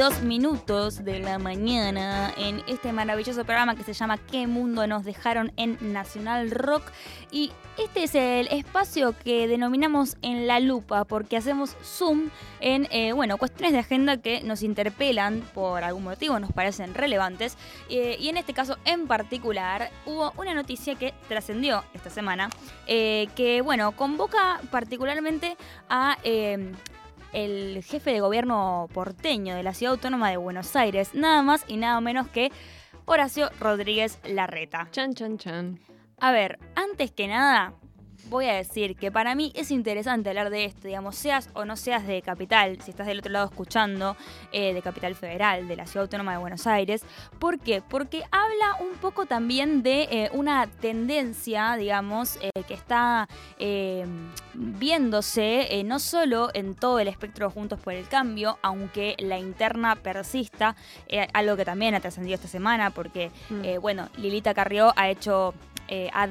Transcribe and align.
22 0.00 0.22
minutos 0.22 1.04
de 1.04 1.18
la 1.18 1.38
mañana 1.38 2.32
en 2.38 2.62
este 2.66 2.90
maravilloso 2.90 3.44
programa 3.44 3.76
que 3.76 3.84
se 3.84 3.92
llama 3.92 4.16
¿Qué 4.16 4.46
mundo 4.46 4.86
nos 4.86 5.04
dejaron 5.04 5.52
en 5.58 5.76
Nacional 5.92 6.50
Rock? 6.50 6.84
Y 7.30 7.52
este 7.76 8.04
es 8.04 8.14
el 8.14 8.48
espacio 8.48 9.14
que 9.22 9.46
denominamos 9.46 10.16
en 10.22 10.46
la 10.46 10.58
lupa 10.58 11.04
porque 11.04 11.36
hacemos 11.36 11.76
zoom 11.84 12.30
en, 12.60 12.88
eh, 12.90 13.12
bueno, 13.12 13.36
cuestiones 13.36 13.74
de 13.74 13.80
agenda 13.80 14.16
que 14.16 14.42
nos 14.42 14.62
interpelan 14.62 15.42
por 15.52 15.84
algún 15.84 16.04
motivo, 16.04 16.40
nos 16.40 16.50
parecen 16.50 16.94
relevantes. 16.94 17.58
Eh, 17.90 18.16
y 18.18 18.30
en 18.30 18.38
este 18.38 18.54
caso 18.54 18.78
en 18.86 19.06
particular 19.06 19.90
hubo 20.06 20.32
una 20.38 20.54
noticia 20.54 20.94
que 20.94 21.12
trascendió 21.28 21.84
esta 21.92 22.08
semana 22.08 22.48
eh, 22.86 23.28
que, 23.36 23.60
bueno, 23.60 23.92
convoca 23.92 24.62
particularmente 24.70 25.58
a 25.90 26.16
el 27.32 27.82
jefe 27.84 28.12
de 28.12 28.20
gobierno 28.20 28.88
porteño 28.92 29.54
de 29.54 29.62
la 29.62 29.74
ciudad 29.74 29.94
autónoma 29.94 30.30
de 30.30 30.36
Buenos 30.36 30.74
Aires, 30.76 31.14
nada 31.14 31.42
más 31.42 31.64
y 31.68 31.76
nada 31.76 32.00
menos 32.00 32.28
que 32.28 32.50
Horacio 33.06 33.50
Rodríguez 33.58 34.18
Larreta. 34.24 34.88
Chan, 34.90 35.14
chan, 35.14 35.38
chan. 35.38 35.80
A 36.18 36.32
ver, 36.32 36.58
antes 36.74 37.10
que 37.10 37.26
nada, 37.28 37.74
voy 38.30 38.46
a 38.46 38.54
decir 38.54 38.96
que 38.96 39.10
para 39.10 39.34
mí 39.34 39.52
es 39.56 39.70
interesante 39.72 40.28
hablar 40.30 40.50
de 40.50 40.64
esto, 40.64 40.86
digamos, 40.86 41.16
seas 41.16 41.50
o 41.52 41.64
no 41.64 41.76
seas 41.76 42.06
de 42.06 42.22
Capital, 42.22 42.80
si 42.80 42.92
estás 42.92 43.08
del 43.08 43.18
otro 43.18 43.32
lado 43.32 43.46
escuchando, 43.46 44.16
eh, 44.52 44.72
de 44.72 44.80
Capital 44.80 45.16
Federal, 45.16 45.66
de 45.66 45.76
la 45.76 45.84
Ciudad 45.86 46.04
Autónoma 46.04 46.32
de 46.32 46.38
Buenos 46.38 46.66
Aires. 46.66 47.02
¿Por 47.40 47.58
qué? 47.58 47.82
Porque 47.82 48.22
habla 48.30 48.76
un 48.80 48.96
poco 48.98 49.26
también 49.26 49.82
de 49.82 50.02
eh, 50.04 50.30
una 50.32 50.68
tendencia, 50.68 51.74
digamos, 51.76 52.38
eh, 52.40 52.50
que 52.66 52.74
está 52.74 53.28
viéndose 54.54 55.82
no 55.84 55.98
solo 55.98 56.50
en 56.54 56.74
todo 56.74 57.00
el 57.00 57.08
espectro 57.08 57.50
Juntos 57.50 57.80
por 57.80 57.94
el 57.94 58.06
Cambio, 58.08 58.58
aunque 58.62 59.16
la 59.18 59.38
interna 59.38 59.96
persista, 59.96 60.76
algo 61.32 61.56
que 61.56 61.64
también 61.64 61.94
ha 61.94 62.00
trascendido 62.00 62.36
esta 62.36 62.48
semana, 62.48 62.90
porque, 62.90 63.30
mm. 63.50 63.80
bueno, 63.80 64.08
Lilita 64.16 64.54
Carrió 64.54 64.92
ha 64.96 65.10
hecho... 65.10 65.52
ha 66.12 66.28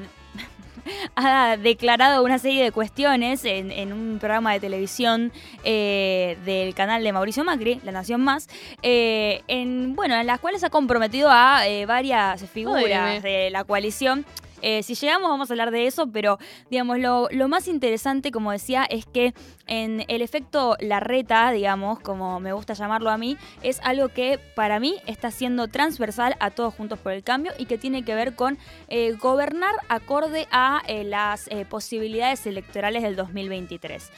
declarado 1.62 2.22
una 2.24 2.38
serie 2.38 2.62
de 2.64 2.72
cuestiones 2.72 3.44
en, 3.44 3.92
un 3.92 4.18
programa 4.18 4.52
de 4.52 4.60
televisión 4.60 5.32
eh, 5.64 6.38
del 6.44 6.74
canal 6.74 7.02
de 7.02 7.12
Mauricio 7.12 7.44
Macri, 7.44 7.80
La 7.84 7.92
Nación 7.92 8.22
Más, 8.22 8.48
eh, 8.82 9.42
en, 9.48 9.94
bueno, 9.94 10.14
en 10.14 10.26
las 10.26 10.40
cuales 10.40 10.64
ha 10.64 10.70
comprometido 10.70 11.28
a 11.30 11.66
eh, 11.66 11.86
varias 11.86 12.42
figuras 12.50 13.22
de 13.22 13.50
la 13.50 13.64
coalición 13.64 14.24
eh, 14.62 14.82
si 14.82 14.94
llegamos 14.94 15.28
vamos 15.30 15.50
a 15.50 15.52
hablar 15.52 15.70
de 15.70 15.86
eso, 15.86 16.06
pero 16.10 16.38
digamos, 16.70 16.98
lo, 16.98 17.48
más 17.48 17.68
interesante, 17.68 18.30
como 18.30 18.52
decía, 18.52 18.84
es 18.84 19.06
que 19.06 19.34
en 19.66 20.04
el 20.08 20.22
efecto 20.22 20.76
Larreta, 20.80 21.50
digamos, 21.50 21.98
como 22.00 22.40
me 22.40 22.52
gusta 22.52 22.74
llamarlo 22.74 23.10
a 23.10 23.18
mí, 23.18 23.36
es 23.62 23.80
algo 23.82 24.08
que 24.08 24.38
para 24.54 24.80
mí 24.80 24.96
está 25.06 25.30
siendo 25.30 25.68
transversal 25.68 26.36
a 26.40 26.50
todos 26.50 26.74
juntos 26.74 26.98
por 26.98 27.12
el 27.12 27.22
cambio 27.22 27.52
y 27.58 27.66
que 27.66 27.78
tiene 27.78 28.04
que 28.04 28.14
ver 28.14 28.34
con 28.34 28.58
eh, 28.88 29.12
gobernar 29.12 29.74
acorde 29.88 30.46
a 30.50 30.82
eh, 30.86 31.04
las 31.04 31.48
posibilidades 31.68 32.46
electorales 32.46 33.02
del 33.02 33.16
2023 33.16 34.10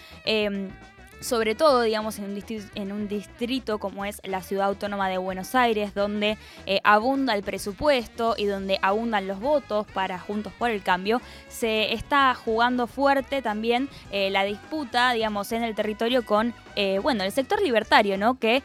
sobre 1.23 1.55
todo, 1.55 1.83
digamos, 1.83 2.19
en 2.19 2.93
un, 2.93 3.09
distrito, 3.09 3.79
como 3.79 4.05
es 4.05 4.21
la 4.25 4.43
ciudad 4.43 4.67
autónoma 4.67 5.09
de 5.09 5.19
Buenos 5.19 5.55
Aires, 5.55 5.95
donde 5.95 6.37
eh, 6.67 6.81
abunda 6.85 7.35
el 7.35 7.43
presupuesto 7.43 8.35
y 8.37 8.47
donde 8.47 8.79
abundan 8.83 9.29
los 9.29 9.41
votos 9.41 9.87
para 9.95 10.19
Juntos 10.19 10.53
por 10.59 10.71
el 10.71 10.83
Cambio, 10.83 11.21
se 11.49 11.93
está 11.93 12.35
jugando 12.35 12.87
fuerte 12.87 13.41
también 13.41 13.89
eh, 14.11 14.31
la 14.31 14.45
disputa, 14.45 15.13
digamos, 15.13 15.53
en 15.53 15.63
el 15.63 15.75
territorio 15.75 16.25
con, 16.25 16.55
eh, 16.75 16.99
bueno, 16.99 17.23
el 17.25 17.33
sector 17.33 17.63
libertario, 17.63 18.19
¿no? 18.19 18.39
Que 18.39 18.63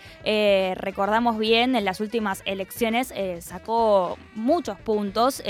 recordamos 0.76 1.38
bien, 1.38 1.76
en 1.76 1.86
las 1.86 2.02
últimas 2.02 2.42
elecciones 2.46 3.14
sacó 3.40 4.18
muchos 4.36 4.80
puntos 4.80 5.44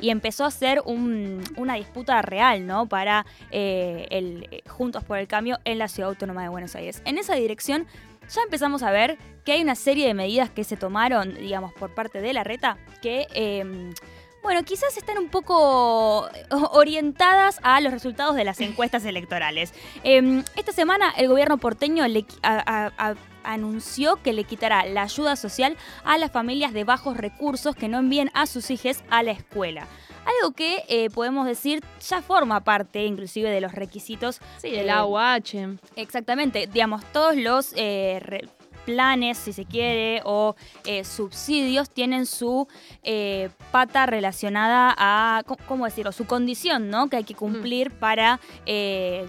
y 0.00 0.10
empezó 0.10 0.44
a 0.44 0.50
ser 0.50 0.82
una 0.84 1.74
disputa 1.74 2.20
real, 2.22 2.66
¿no? 2.66 2.86
Para 2.86 3.26
el 3.50 4.62
Juntos 4.68 5.04
por 5.04 5.18
el 5.18 5.26
Cambio 5.26 5.58
en 5.64 5.78
la 5.78 5.88
ciudad 5.88 6.10
autónoma 6.10 6.42
de 6.42 6.49
Buenos 6.50 6.74
Aires. 6.74 7.02
En 7.04 7.18
esa 7.18 7.34
dirección 7.34 7.86
ya 8.34 8.42
empezamos 8.42 8.82
a 8.82 8.90
ver 8.90 9.18
que 9.44 9.52
hay 9.52 9.62
una 9.62 9.74
serie 9.74 10.06
de 10.06 10.14
medidas 10.14 10.50
que 10.50 10.64
se 10.64 10.76
tomaron, 10.76 11.34
digamos, 11.34 11.72
por 11.72 11.94
parte 11.94 12.20
de 12.20 12.32
la 12.32 12.44
reta, 12.44 12.78
que... 13.02 13.26
Em, 13.34 13.92
bueno, 14.42 14.62
quizás 14.62 14.96
están 14.96 15.18
un 15.18 15.28
poco 15.28 16.26
orientadas 16.72 17.60
a 17.62 17.78
los 17.80 17.92
resultados 17.92 18.34
de 18.36 18.44
las 18.44 18.60
encuestas 18.62 19.04
electorales. 19.04 19.74
Em, 20.02 20.42
esta 20.56 20.72
semana 20.72 21.12
el 21.16 21.28
gobierno 21.28 21.58
porteño 21.58 22.04
anunció 23.42 24.16
que 24.22 24.32
le 24.32 24.44
quitará 24.44 24.86
la 24.86 25.02
ayuda 25.02 25.36
social 25.36 25.76
a 26.04 26.16
las 26.16 26.30
familias 26.30 26.72
de 26.72 26.84
bajos 26.84 27.16
recursos 27.18 27.76
que 27.76 27.88
no 27.88 27.98
envíen 27.98 28.30
a 28.32 28.46
sus 28.46 28.70
hijos 28.70 29.02
a 29.10 29.22
la 29.22 29.32
escuela. 29.32 29.86
Algo 30.24 30.54
que 30.54 30.84
eh, 30.88 31.10
podemos 31.10 31.46
decir 31.46 31.82
ya 32.08 32.22
forma 32.22 32.60
parte 32.60 33.04
inclusive 33.04 33.50
de 33.50 33.60
los 33.60 33.72
requisitos. 33.72 34.40
Sí, 34.58 34.70
del 34.70 34.90
AUH. 34.90 35.78
Exactamente, 35.96 36.68
digamos, 36.72 37.04
todos 37.12 37.36
los 37.36 37.72
eh, 37.76 38.46
planes, 38.84 39.38
si 39.38 39.52
se 39.52 39.64
quiere, 39.64 40.22
o 40.24 40.56
eh, 40.84 41.04
subsidios 41.04 41.90
tienen 41.90 42.26
su 42.26 42.68
pata 43.70 44.06
relacionada 44.06 44.94
a, 44.96 45.42
¿cómo 45.66 45.84
decirlo?, 45.84 46.12
su 46.12 46.26
condición, 46.26 46.90
¿no? 46.90 47.08
Que 47.08 47.16
hay 47.16 47.24
que 47.24 47.34
cumplir 47.34 47.90
para 47.90 48.40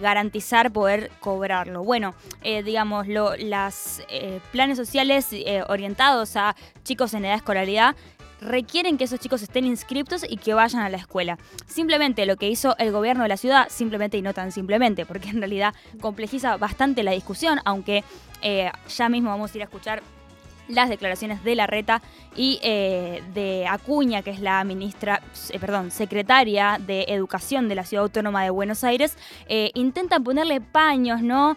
garantizar 0.00 0.72
poder 0.72 1.10
cobrarlo. 1.20 1.84
Bueno, 1.84 2.14
digamos, 2.42 3.06
los 3.08 4.02
planes 4.50 4.78
sociales 4.78 5.28
orientados 5.68 6.36
a 6.36 6.56
chicos 6.82 7.14
en 7.14 7.24
edad 7.24 7.32
de 7.32 7.36
escolaridad 7.36 7.96
requieren 8.42 8.98
que 8.98 9.04
esos 9.04 9.20
chicos 9.20 9.42
estén 9.42 9.64
inscriptos 9.64 10.24
y 10.28 10.36
que 10.36 10.54
vayan 10.54 10.82
a 10.82 10.88
la 10.88 10.96
escuela. 10.96 11.38
Simplemente 11.66 12.26
lo 12.26 12.36
que 12.36 12.48
hizo 12.48 12.76
el 12.78 12.92
gobierno 12.92 13.22
de 13.22 13.28
la 13.28 13.36
ciudad, 13.36 13.68
simplemente 13.70 14.18
y 14.18 14.22
no 14.22 14.34
tan 14.34 14.52
simplemente, 14.52 15.06
porque 15.06 15.30
en 15.30 15.38
realidad 15.38 15.74
complejiza 16.00 16.56
bastante 16.56 17.02
la 17.02 17.12
discusión, 17.12 17.60
aunque 17.64 18.04
eh, 18.42 18.70
ya 18.88 19.08
mismo 19.08 19.30
vamos 19.30 19.52
a 19.52 19.58
ir 19.58 19.62
a 19.62 19.64
escuchar 19.64 20.02
las 20.68 20.88
declaraciones 20.88 21.42
de 21.44 21.54
la 21.54 21.66
reta 21.66 22.00
y 22.34 22.58
eh, 22.62 23.22
de 23.34 23.66
Acuña, 23.66 24.22
que 24.22 24.30
es 24.30 24.40
la 24.40 24.62
ministra, 24.64 25.20
eh, 25.50 25.58
perdón, 25.58 25.90
secretaria 25.90 26.78
de 26.80 27.04
Educación 27.08 27.68
de 27.68 27.74
la 27.74 27.84
Ciudad 27.84 28.04
Autónoma 28.04 28.42
de 28.44 28.50
Buenos 28.50 28.82
Aires, 28.84 29.18
intentan 29.74 30.24
ponerle 30.24 30.60
paños, 30.60 31.20
¿no? 31.20 31.56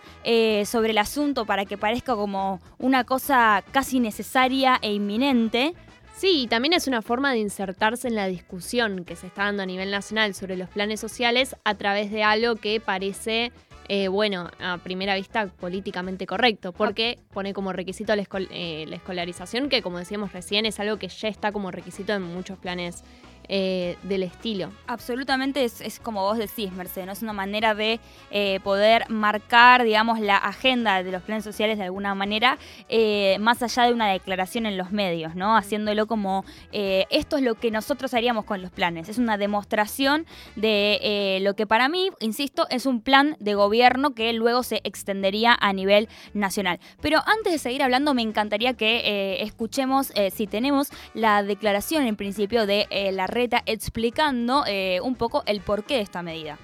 sobre 0.65 0.91
el 0.91 0.97
asunto 0.97 1.45
para 1.45 1.65
que 1.65 1.77
parezca 1.77 2.15
como 2.15 2.59
una 2.77 3.03
cosa 3.05 3.63
casi 3.71 3.99
necesaria 3.99 4.79
e 4.81 4.93
inminente. 4.93 5.75
Sí, 6.15 6.43
y 6.43 6.47
también 6.47 6.71
es 6.71 6.87
una 6.87 7.01
forma 7.01 7.33
de 7.33 7.39
insertarse 7.39 8.07
en 8.07 8.15
la 8.15 8.27
discusión 8.27 9.03
que 9.03 9.17
se 9.17 9.27
está 9.27 9.43
dando 9.43 9.63
a 9.63 9.65
nivel 9.65 9.91
nacional 9.91 10.33
sobre 10.33 10.55
los 10.55 10.69
planes 10.69 11.01
sociales 11.01 11.57
a 11.65 11.75
través 11.75 12.09
de 12.09 12.23
algo 12.23 12.55
que 12.55 12.79
parece, 12.79 13.51
eh, 13.89 14.07
bueno, 14.07 14.49
a 14.59 14.77
primera 14.77 15.15
vista 15.15 15.47
políticamente 15.47 16.25
correcto, 16.25 16.71
porque 16.71 17.19
pone 17.33 17.53
como 17.53 17.73
requisito 17.73 18.15
la, 18.15 18.25
eh, 18.49 18.85
la 18.87 18.95
escolarización, 18.95 19.67
que 19.67 19.81
como 19.81 19.97
decíamos 19.97 20.31
recién 20.31 20.65
es 20.65 20.79
algo 20.79 20.97
que 20.97 21.09
ya 21.09 21.27
está 21.27 21.51
como 21.51 21.69
requisito 21.69 22.13
en 22.13 22.21
muchos 22.21 22.57
planes 22.59 23.03
eh, 23.47 23.97
del 24.03 24.23
estilo. 24.23 24.71
Absolutamente 24.87 25.63
es, 25.63 25.99
como 25.99 26.21
vos 26.21 26.37
decís, 26.37 26.71
Mercedes, 26.71 27.05
¿no? 27.05 27.13
Es 27.13 27.21
una 27.21 27.33
manera 27.33 27.75
de 27.75 27.99
eh, 28.31 28.59
poder 28.63 29.09
marcar, 29.09 29.83
digamos, 29.83 30.19
la 30.19 30.37
agenda 30.37 31.03
de 31.03 31.11
los 31.11 31.21
planes 31.21 31.43
sociales 31.43 31.77
de 31.77 31.83
alguna 31.83 32.15
manera, 32.15 32.57
eh, 32.89 33.37
más 33.39 33.61
allá 33.61 33.83
de 33.83 33.93
una 33.93 34.11
declaración 34.11 34.65
en 34.65 34.77
los 34.77 34.91
medios, 34.91 35.35
¿no? 35.35 35.55
Haciéndolo 35.55 36.07
como 36.07 36.43
esto 36.71 37.37
es 37.37 37.43
lo 37.43 37.55
que 37.55 37.71
nosotros 37.71 38.13
haríamos 38.13 38.45
con 38.45 38.61
los 38.61 38.71
planes. 38.71 39.09
Es 39.09 39.17
una 39.17 39.37
demostración 39.37 40.25
de 40.55 41.39
lo 41.41 41.55
que 41.55 41.67
para 41.67 41.89
mí, 41.89 42.09
insisto, 42.19 42.67
es 42.69 42.85
un 42.85 43.01
plan 43.01 43.37
de 43.39 43.53
gobierno 43.53 44.13
que 44.13 44.33
luego 44.33 44.63
se 44.63 44.81
extendería 44.83 45.57
a 45.59 45.73
nivel 45.73 46.09
nacional. 46.33 46.79
Pero 47.01 47.19
antes 47.25 47.53
de 47.53 47.59
seguir 47.59 47.83
hablando, 47.83 48.13
me 48.13 48.21
encantaría 48.21 48.73
que 48.73 49.41
escuchemos, 49.41 50.11
si 50.33 50.47
tenemos, 50.47 50.89
la 51.13 51.43
declaración 51.43 52.05
en 52.05 52.15
principio 52.15 52.65
de 52.65 52.87
la 53.13 53.27
explicando 53.65 54.63
eh, 54.65 54.99
un 55.01 55.15
poco 55.15 55.43
el 55.45 55.61
porqué 55.61 55.95
de 55.95 56.01
esta 56.01 56.21
medida. 56.21 56.57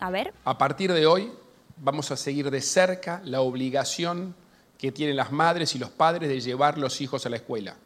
A 0.00 0.10
ver. 0.10 0.32
A 0.44 0.56
partir 0.56 0.92
de 0.92 1.06
hoy 1.06 1.32
vamos 1.76 2.10
a 2.10 2.16
seguir 2.16 2.50
de 2.50 2.60
cerca 2.60 3.20
la 3.24 3.40
obligación 3.40 4.34
que 4.78 4.92
tienen 4.92 5.16
las 5.16 5.32
madres 5.32 5.74
y 5.74 5.78
los 5.78 5.90
padres 5.90 6.28
de 6.28 6.40
llevar 6.40 6.78
los 6.78 7.00
hijos 7.00 7.26
a 7.26 7.28
la 7.28 7.36
escuela. 7.36 7.76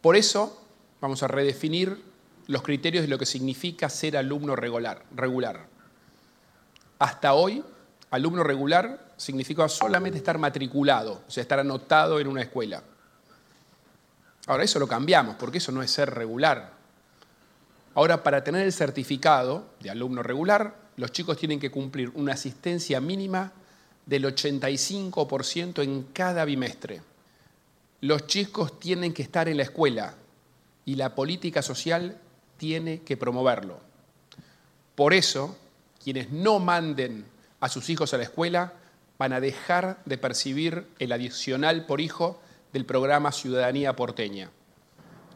Por 0.00 0.16
eso 0.16 0.62
vamos 1.00 1.22
a 1.22 1.28
redefinir 1.28 2.02
los 2.46 2.62
criterios 2.62 3.02
de 3.02 3.08
lo 3.08 3.18
que 3.18 3.26
significa 3.26 3.88
ser 3.88 4.16
alumno 4.16 4.54
regular. 4.54 5.02
regular. 5.14 5.66
Hasta 6.98 7.34
hoy, 7.34 7.64
alumno 8.10 8.42
regular 8.42 9.12
significa 9.16 9.68
solamente 9.68 10.18
estar 10.18 10.38
matriculado, 10.38 11.22
o 11.26 11.30
sea, 11.30 11.42
estar 11.42 11.58
anotado 11.58 12.20
en 12.20 12.28
una 12.28 12.42
escuela. 12.42 12.82
Ahora 14.46 14.64
eso 14.64 14.78
lo 14.78 14.86
cambiamos, 14.86 15.36
porque 15.36 15.58
eso 15.58 15.72
no 15.72 15.82
es 15.82 15.90
ser 15.90 16.10
regular. 16.10 16.73
Ahora, 17.94 18.22
para 18.22 18.42
tener 18.42 18.66
el 18.66 18.72
certificado 18.72 19.66
de 19.80 19.90
alumno 19.90 20.22
regular, 20.22 20.74
los 20.96 21.12
chicos 21.12 21.36
tienen 21.36 21.60
que 21.60 21.70
cumplir 21.70 22.10
una 22.14 22.32
asistencia 22.32 23.00
mínima 23.00 23.52
del 24.06 24.24
85% 24.24 25.82
en 25.82 26.02
cada 26.12 26.44
bimestre. 26.44 27.02
Los 28.00 28.26
chicos 28.26 28.78
tienen 28.78 29.14
que 29.14 29.22
estar 29.22 29.48
en 29.48 29.56
la 29.56 29.62
escuela 29.62 30.14
y 30.84 30.96
la 30.96 31.14
política 31.14 31.62
social 31.62 32.18
tiene 32.56 33.02
que 33.02 33.16
promoverlo. 33.16 33.78
Por 34.94 35.14
eso, 35.14 35.56
quienes 36.02 36.30
no 36.30 36.58
manden 36.58 37.24
a 37.60 37.68
sus 37.68 37.88
hijos 37.90 38.12
a 38.12 38.18
la 38.18 38.24
escuela 38.24 38.74
van 39.18 39.32
a 39.32 39.40
dejar 39.40 40.02
de 40.04 40.18
percibir 40.18 40.86
el 40.98 41.12
adicional 41.12 41.86
por 41.86 42.00
hijo 42.00 42.40
del 42.72 42.84
programa 42.84 43.32
Ciudadanía 43.32 43.96
Porteña. 43.96 44.50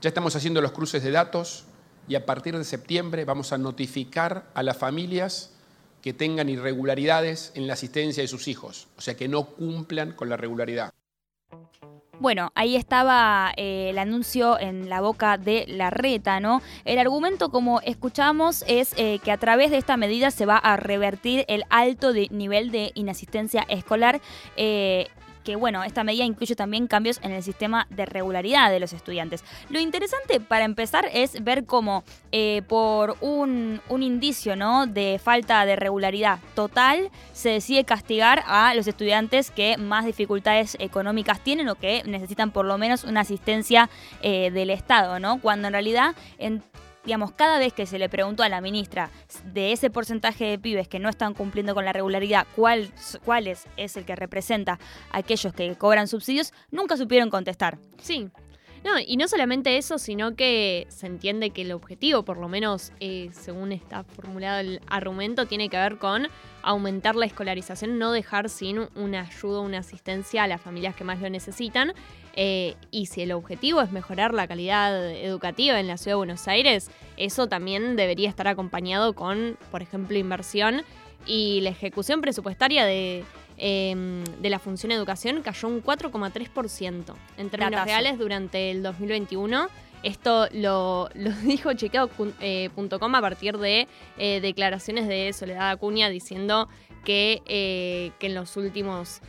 Ya 0.01 0.09
estamos 0.09 0.37
haciendo 0.37 0.61
los 0.61 0.73
cruces 0.73 1.03
de 1.03 1.11
datos 1.11 1.65
y 2.09 2.15
a 2.15 2.25
partir 2.27 2.57
de 2.57 2.65
septiembre 2.65 3.25
vamos 3.25 3.53
a 3.53 3.59
notificar 3.59 4.51
a 4.55 4.63
las 4.63 4.77
familias 4.77 5.51
que 6.03 6.13
tengan 6.13 6.49
irregularidades 6.49 7.53
en 7.55 7.67
la 7.67 7.75
asistencia 7.75 8.23
de 8.23 8.29
sus 8.29 8.49
hijos, 8.49 8.89
o 8.97 9.01
sea, 9.01 9.15
que 9.17 9.29
no 9.29 9.45
cumplan 9.45 10.13
con 10.13 10.29
la 10.29 10.37
regularidad. 10.37 10.93
Bueno, 12.21 12.51
ahí 12.57 12.75
estaba 12.75 13.53
eh, 13.57 13.91
el 13.91 13.99
anuncio 13.99 14.59
en 14.59 14.89
la 14.89 15.01
boca 15.01 15.39
de 15.39 15.67
la 15.69 15.91
reta, 15.91 16.41
¿no? 16.41 16.61
El 16.85 16.99
argumento, 16.99 17.51
como 17.51 17.81
escuchamos, 17.83 18.65
es 18.67 18.93
eh, 18.97 19.21
que 19.23 19.31
a 19.31 19.37
través 19.37 19.71
de 19.71 19.77
esta 19.77 19.97
medida 19.97 20.33
se 20.33 20.45
va 20.45 20.57
a 20.57 20.77
revertir 20.77 21.45
el 21.47 21.63
alto 21.71 22.13
nivel 22.31 22.73
de 22.73 22.91
inasistencia 22.95 23.65
escolar. 23.69 24.21
Eh, 24.57 25.07
que 25.49 25.57
bueno, 25.57 25.83
esta 25.83 26.05
medida 26.05 26.25
incluye 26.25 26.55
también 26.55 26.87
cambios 26.87 27.21
en 27.23 27.33
el 27.33 27.43
sistema 27.43 27.87
de 27.89 28.05
regularidad 28.05 28.71
de 28.71 28.81
los 28.81 28.93
estudiantes. 28.93 29.43
Lo 29.71 29.81
interesante 29.81 30.41
para 30.41 30.67
empezar 30.67 31.09
es 31.11 31.43
ver 31.43 31.65
cómo 31.65 32.05
eh, 32.33 32.61
por 32.69 33.17
un, 33.23 33.81
un, 33.89 34.03
indicio 34.03 34.57
¿no? 34.57 34.85
de 34.85 35.19
falta 35.19 35.65
de 35.65 35.75
regularidad 35.75 36.39
total 36.55 37.11
se 37.33 37.49
decide 37.49 37.85
castigar 37.85 38.43
a 38.47 38.75
los 38.75 38.87
estudiantes 38.89 39.51
que 39.51 39.79
más 39.79 40.05
dificultades 40.05 40.77
económicas 40.81 41.41
tienen 41.41 41.71
o 41.71 41.77
que 41.77 42.03
necesitan 42.05 42.51
por 42.51 42.67
lo 42.67 42.77
menos 42.77 43.05
una 43.05 43.21
asistencia 43.21 43.89
eh, 44.21 44.51
del 44.51 44.69
Estado, 44.69 45.19
¿no? 45.19 45.41
Cuando 45.41 45.69
en 45.69 45.73
realidad 45.73 46.15
digamos, 47.09 47.33
cada 47.33 47.59
vez 47.59 47.73
que 47.73 47.87
se 47.87 47.99
le 47.99 48.11
preguntó 48.11 48.43
a 48.43 48.51
la 48.51 48.61
ministra 48.61 49.11
de 49.43 49.73
ese 49.73 49.89
porcentaje 49.89 50.45
de 50.45 50.59
pibes 50.59 50.89
que 50.89 50.99
no 50.99 51.09
están 51.09 51.33
cumpliendo 51.33 51.75
con 51.75 51.87
la 51.87 51.95
regularidad, 51.95 52.47
cuál, 52.55 52.93
cuál 53.25 53.47
es, 53.47 53.67
el 53.79 54.05
que 54.05 54.15
representa 54.15 54.79
a 55.11 55.17
aquellos 55.17 55.55
que 55.55 55.75
cobran 55.77 56.07
subsidios, 56.07 56.53
nunca 56.71 56.99
supieron 56.99 57.31
contestar. 57.31 57.79
Sí. 57.97 58.29
No, 58.85 58.93
y 59.05 59.17
no 59.17 59.29
solamente 59.29 59.77
eso, 59.77 59.99
sino 59.99 60.35
que 60.35 60.87
se 60.89 61.07
entiende 61.07 61.51
que 61.51 61.63
el 61.63 61.73
objetivo, 61.73 62.25
por 62.25 62.39
lo 62.39 62.49
menos 62.49 62.93
eh, 63.01 63.31
según 63.33 63.73
está 63.73 64.05
formulado 64.05 64.61
el 64.61 64.81
argumento, 64.87 65.47
tiene 65.47 65.69
que 65.69 65.77
ver 65.77 65.99
con 65.99 66.29
aumentar 66.63 67.17
la 67.17 67.27
escolarización, 67.27 67.99
no 67.99 68.13
dejar 68.13 68.49
sin 68.49 68.89
una 68.95 69.23
ayuda, 69.23 69.61
una 69.61 69.79
asistencia 69.79 70.45
a 70.45 70.47
las 70.47 70.61
familias 70.61 70.95
que 70.95 71.05
más 71.05 71.21
lo 71.21 71.29
necesitan. 71.29 71.93
Eh, 72.35 72.77
y 72.93 73.07
si 73.07 73.23
el 73.23 73.33
objetivo 73.33 73.81
es 73.81 73.91
mejorar 73.91 74.33
la 74.33 74.47
calidad 74.47 75.11
educativa 75.11 75.81
en 75.81 75.89
la 75.89 75.97
ciudad 75.97 76.13
de 76.13 76.19
Buenos 76.19 76.47
Aires, 76.47 76.89
eso 77.17 77.49
también 77.49 77.97
debería 77.97 78.29
estar 78.29 78.47
acompañado 78.47 79.15
con, 79.15 79.59
por 79.73 79.83
ejemplo, 79.83 80.17
inversión 80.17 80.83
y 81.27 81.61
la 81.63 81.71
ejecución 81.71 82.21
presupuestaria 82.21 82.85
de, 82.85 83.25
em, 83.59 84.25
la 84.43 84.59
función 84.59 84.93
educación 84.93 85.43
cayó 85.43 85.69
un 85.69 85.83
4,3% 85.83 87.15
en 87.37 87.51
términos 87.51 87.85
reales 87.85 88.19
durante 88.19 88.71
el 88.71 88.83
2021. 88.83 89.69
Esto 90.03 90.49
lo, 90.53 91.09
dijo 91.45 91.73
chequeo.com 91.73 92.33
eh, 92.41 92.71
a 92.71 93.21
partir 93.21 93.59
de 93.59 93.89
eh, 94.17 94.41
declaraciones 94.41 95.09
de 95.09 95.33
Soledad 95.33 95.71
Acuña 95.71 96.09
diciendo 96.09 96.69
que, 97.05 97.43
que 98.19 98.27
en 98.27 98.35
los 98.35 98.57
últimos 98.57 99.21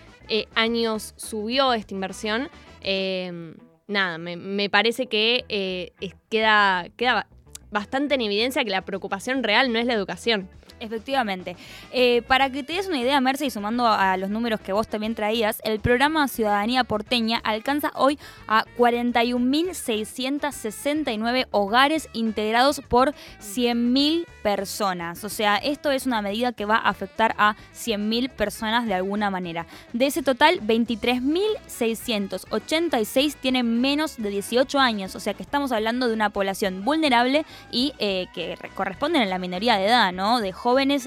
años 0.54 1.14
subió 1.18 1.74
esta 1.74 1.94
inversión. 1.94 2.50
Em, 2.82 3.56
nada, 3.90 4.18
me, 4.18 4.70
parece 4.70 5.08
que 5.08 5.46
eh, 5.50 5.92
queda, 6.30 6.88
queda 6.96 7.28
bastante 7.72 8.16
en 8.16 8.22
evidencia 8.22 8.64
que 8.64 8.70
la 8.70 8.86
preocupación 8.86 9.44
real 9.44 9.74
no 9.74 9.80
es 9.80 9.86
la 9.86 9.94
educación. 9.94 10.48
Efectivamente. 10.80 11.56
Eh, 11.92 12.22
para 12.24 12.50
que 12.50 12.64
te 12.64 12.74
des 12.74 12.88
una 12.88 13.00
idea, 13.00 13.22
Merce, 13.22 13.46
y 13.46 13.50
sumando 13.50 13.88
a 13.88 14.18
los 14.18 14.30
números 14.30 14.60
que 14.62 14.74
vos 14.74 14.88
también 14.88 15.16
traías, 15.16 15.60
el 15.64 15.80
programa 15.80 16.28
Ciudadanía 16.28 16.84
Porteña 16.84 17.40
alcanza 17.44 17.92
hoy 17.96 18.20
a 18.48 18.66
41.669 18.78 21.48
hogares 21.52 22.10
integrados 22.14 22.82
por 22.88 23.16
100.000 23.42 24.28
personas. 24.42 25.24
O 25.24 25.30
sea, 25.30 25.58
esto 25.58 25.92
es 25.92 26.06
una 26.06 26.22
medida 26.22 26.54
que 26.54 26.66
va 26.66 26.78
a 26.78 26.90
afectar 26.90 27.36
a 27.38 27.56
100.000 27.76 28.30
personas 28.30 28.86
de 28.86 28.94
alguna 28.94 29.30
manera. 29.30 29.66
De 29.94 30.08
ese 30.08 30.24
total, 30.24 30.62
23.686 30.62 33.36
tienen 33.36 33.82
menos 33.82 34.18
de 34.18 34.30
18 34.30 34.80
años. 34.80 35.16
O 35.16 35.20
sea 35.20 35.34
que 35.34 35.44
estamos 35.44 35.72
hablando 35.72 36.08
de 36.08 36.14
una 36.14 36.30
población 36.30 36.86
vulnerable 36.86 37.46
y 37.72 37.94
eh, 38.00 38.28
que 38.34 38.58
corresponden 38.76 39.24
a 39.24 39.26
la 39.26 39.40
minoría 39.40 39.78
de 39.78 39.86
edad, 39.86 40.12
¿no? 40.14 40.40
De 40.40 40.52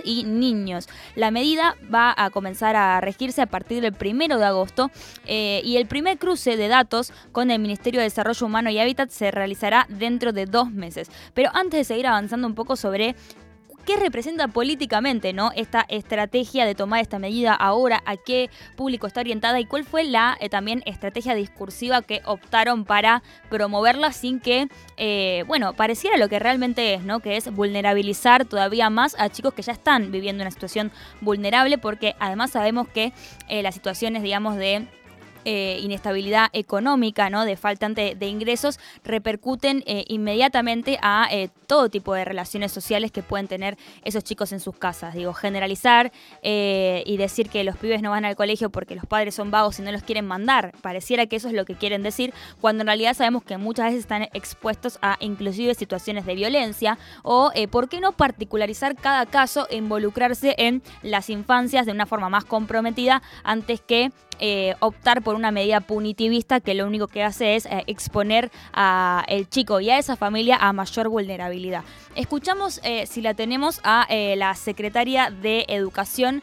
y 0.05 0.25
niños. 0.25 0.89
La 1.15 1.31
medida 1.31 1.77
va 1.93 2.15
a 2.17 2.31
comenzar 2.31 2.77
a 2.77 3.01
regirse 3.01 3.43
a 3.43 3.47
partir 3.47 3.81
del 3.81 3.93
primero 3.93 4.39
de 4.39 4.45
agosto 4.45 4.91
eh, 5.27 5.61
y 5.65 5.77
el 5.77 5.87
primer 5.87 6.19
cruce 6.19 6.57
de 6.57 6.69
datos 6.69 7.13
con 7.33 7.51
el 7.51 7.59
Ministerio 7.59 8.01
de 8.01 8.05
Desarrollo 8.05 8.47
Humano 8.47 8.71
y 8.71 8.79
Hábitat 8.79 9.11
se 9.11 9.31
realizará 9.31 9.87
dentro 9.89 10.33
de 10.33 10.47
dos 10.47 10.71
meses. 10.71 11.11
Pero 11.35 11.51
antes 11.55 11.79
de 11.81 11.85
seguir 11.85 12.07
avanzando 12.07 12.47
un 12.47 12.55
poco 12.55 12.77
sobre 12.77 13.15
qué 13.85 13.97
representa 13.97 14.49
políticamente 14.49 15.33
¿no? 15.33 15.51
esta 15.55 15.85
estrategia 15.89 16.65
de 16.65 16.75
tomar 16.75 17.01
esta 17.01 17.19
medida 17.19 17.55
ahora, 17.55 18.03
a 18.07 18.17
qué 18.17 18.51
público 18.77 19.07
está 19.07 19.21
orientada 19.21 19.61
y 19.61 19.65
cuál 19.65 19.85
fue 19.85 20.05
la 20.05 20.37
eh, 20.41 20.49
también 20.49 20.83
estrategia 20.87 21.35
discursiva 21.35 22.03
que 22.03 22.23
optaron 22.25 22.85
para 22.85 23.23
promoverla 23.51 24.13
sin 24.13 24.41
que, 24.41 24.69
eh, 24.97 25.45
bueno, 25.47 25.75
pareciera 25.75 26.17
lo 26.17 26.29
que 26.29 26.39
realmente 26.39 26.95
es, 26.95 27.03
¿no? 27.03 27.21
que 27.21 27.37
es 27.37 27.53
vulnerabilizar 27.53 28.45
todavía 28.45 28.91
más 28.91 29.17
a 29.19 29.29
chicos 29.29 29.55
que 29.55 29.63
ya 29.63 29.73
están 29.73 30.13
viviendo 30.13 30.43
una 30.43 30.51
situación 30.51 30.93
vulnerable 31.21 31.79
porque 31.79 32.15
además 32.19 32.51
sabemos 32.51 32.89
que 32.89 33.13
eh, 33.49 33.63
las 33.63 33.75
situaciones, 33.75 34.23
digamos, 34.23 34.57
de 34.57 34.87
eh, 35.45 35.79
inestabilidad 35.83 36.49
económica, 36.53 37.31
¿no? 37.31 37.45
de 37.45 37.57
faltante 37.57 38.15
de 38.15 38.27
ingresos, 38.27 38.79
repercuten 39.05 39.83
eh, 39.87 40.05
inmediatamente 40.09 40.99
a 41.03 41.29
eh, 41.31 41.51
todo 41.67 41.89
tipo 41.89 42.15
de 42.15 42.25
relaciones 42.25 42.73
sociales 42.73 43.11
que 43.11 43.23
pueden 43.23 43.49
tener 43.49 43.77
esos 44.05 44.25
chicos 44.25 44.53
en 44.53 44.61
sus 44.61 44.77
casas. 44.77 45.15
Digo, 45.15 45.33
generalizar 45.33 46.13
y 46.43 47.17
decir 47.17 47.49
que 47.49 47.65
los 47.65 47.77
pibes 47.77 48.03
no 48.03 48.11
van 48.11 48.25
al 48.25 48.37
colegio 48.37 48.71
porque 48.71 48.95
los 48.95 49.07
padres 49.07 49.35
son 49.35 49.51
vagos 49.51 49.79
y 49.79 49.83
no 49.83 49.91
los 49.91 50.03
quieren 50.03 50.27
mandar. 50.27 50.73
Pareciera 50.83 51.27
que 51.27 51.37
eso 51.37 51.49
es 51.49 51.55
lo 51.55 51.65
que 51.65 51.75
quieren 51.75 52.03
decir, 52.03 52.35
cuando 52.61 52.83
en 52.83 52.89
realidad 52.89 53.15
sabemos 53.15 53.43
que 53.43 53.57
muchas 53.57 53.87
veces 53.87 54.01
están 54.01 54.23
expuestos 54.35 54.99
a 55.03 55.17
inclusive 55.21 55.75
situaciones 55.75 56.27
de 56.27 56.35
violencia 56.35 56.99
o, 57.23 57.51
¿por 57.71 57.89
qué 57.89 58.01
no 58.01 58.13
particularizar 58.13 58.97
cada 58.97 59.27
caso 59.27 59.67
involucrarse 59.71 60.55
en 60.59 60.83
las 61.03 61.31
infancias 61.31 61.87
de 61.87 61.93
una 61.93 62.07
forma 62.07 62.29
más 62.29 62.45
comprometida 62.45 63.23
antes 63.45 63.81
que 63.81 64.13
optar 64.81 65.23
por 65.23 65.35
una 65.35 65.51
medida 65.51 65.81
punitivista 65.81 66.61
que 66.61 66.75
lo 66.75 66.87
único 66.87 67.07
que 67.07 67.23
hace 67.23 67.57
es 67.57 67.67
eh, 67.67 67.85
exponer 67.87 68.51
a 68.73 69.25
el 69.29 69.49
chico 69.49 69.81
y 69.81 69.91
a 69.91 69.99
esa 69.99 70.17
familia 70.17 70.57
a 70.61 70.73
mayor 70.73 71.09
vulnerabilidad. 71.09 71.85
Escuchamos, 72.15 72.81
eh, 72.83 73.07
si 73.07 73.23
la 73.23 73.35
tenemos, 73.35 73.81
a 73.85 74.07
eh, 74.09 74.35
la 74.37 74.55
secretaria 74.55 75.31
de 75.31 75.65
Educación 75.69 76.43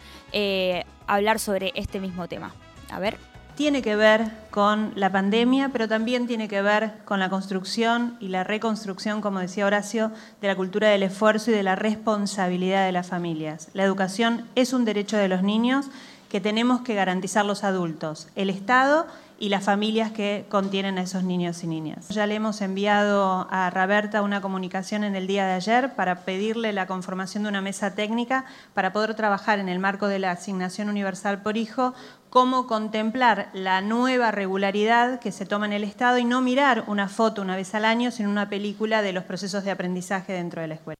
hablar 1.07 1.39
sobre 1.39 1.71
este 1.75 1.99
mismo 1.99 2.27
tema. 2.27 2.53
A 2.91 2.99
ver 2.99 3.17
tiene 3.55 3.81
que 3.81 3.97
ver 3.97 4.31
con 4.51 4.93
la 4.95 5.11
pandemia, 5.11 5.67
pero 5.67 5.89
también 5.89 6.27
tiene 6.27 6.47
que 6.47 6.61
ver 6.61 6.93
con 7.03 7.19
la 7.19 7.29
construcción 7.29 8.15
y 8.21 8.29
la 8.29 8.45
reconstrucción, 8.45 9.19
como 9.19 9.39
decía 9.39 9.65
Horacio, 9.65 10.13
de 10.39 10.47
la 10.47 10.55
cultura 10.55 10.87
del 10.87 11.03
esfuerzo 11.03 11.51
y 11.51 11.55
de 11.55 11.63
la 11.63 11.75
responsabilidad 11.75 12.85
de 12.85 12.93
las 12.93 13.07
familias. 13.07 13.67
La 13.73 13.83
educación 13.83 14.45
es 14.55 14.71
un 14.71 14.85
derecho 14.85 15.17
de 15.17 15.27
los 15.27 15.43
niños 15.43 15.87
que 16.29 16.39
tenemos 16.39 16.81
que 16.81 16.95
garantizar 16.95 17.45
los 17.45 17.63
adultos, 17.63 18.27
el 18.35 18.49
Estado 18.49 19.07
y 19.39 19.49
las 19.49 19.63
familias 19.63 20.11
que 20.11 20.45
contienen 20.49 20.97
a 20.97 21.01
esos 21.01 21.23
niños 21.23 21.63
y 21.63 21.67
niñas. 21.67 22.09
Ya 22.09 22.27
le 22.27 22.35
hemos 22.35 22.61
enviado 22.61 23.47
a 23.49 23.69
Roberta 23.69 24.21
una 24.21 24.41
comunicación 24.41 25.03
en 25.03 25.15
el 25.15 25.27
día 25.27 25.45
de 25.45 25.53
ayer 25.53 25.95
para 25.95 26.25
pedirle 26.25 26.73
la 26.73 26.87
conformación 26.87 27.43
de 27.43 27.49
una 27.49 27.61
mesa 27.61 27.95
técnica 27.95 28.45
para 28.73 28.91
poder 28.91 29.15
trabajar 29.15 29.59
en 29.59 29.69
el 29.69 29.79
marco 29.79 30.07
de 30.07 30.19
la 30.19 30.31
asignación 30.31 30.89
universal 30.89 31.41
por 31.41 31.57
hijo 31.57 31.93
cómo 32.29 32.67
contemplar 32.67 33.49
la 33.53 33.81
nueva 33.81 34.31
regularidad 34.31 35.19
que 35.19 35.31
se 35.31 35.45
toma 35.45 35.65
en 35.65 35.73
el 35.73 35.83
Estado 35.83 36.17
y 36.17 36.25
no 36.25 36.41
mirar 36.41 36.83
una 36.87 37.07
foto 37.07 37.41
una 37.41 37.55
vez 37.55 37.73
al 37.73 37.85
año, 37.85 38.11
sino 38.11 38.29
una 38.29 38.49
película 38.49 39.01
de 39.01 39.13
los 39.13 39.23
procesos 39.23 39.63
de 39.63 39.71
aprendizaje 39.71 40.33
dentro 40.33 40.61
de 40.61 40.67
la 40.67 40.75
escuela. 40.75 40.99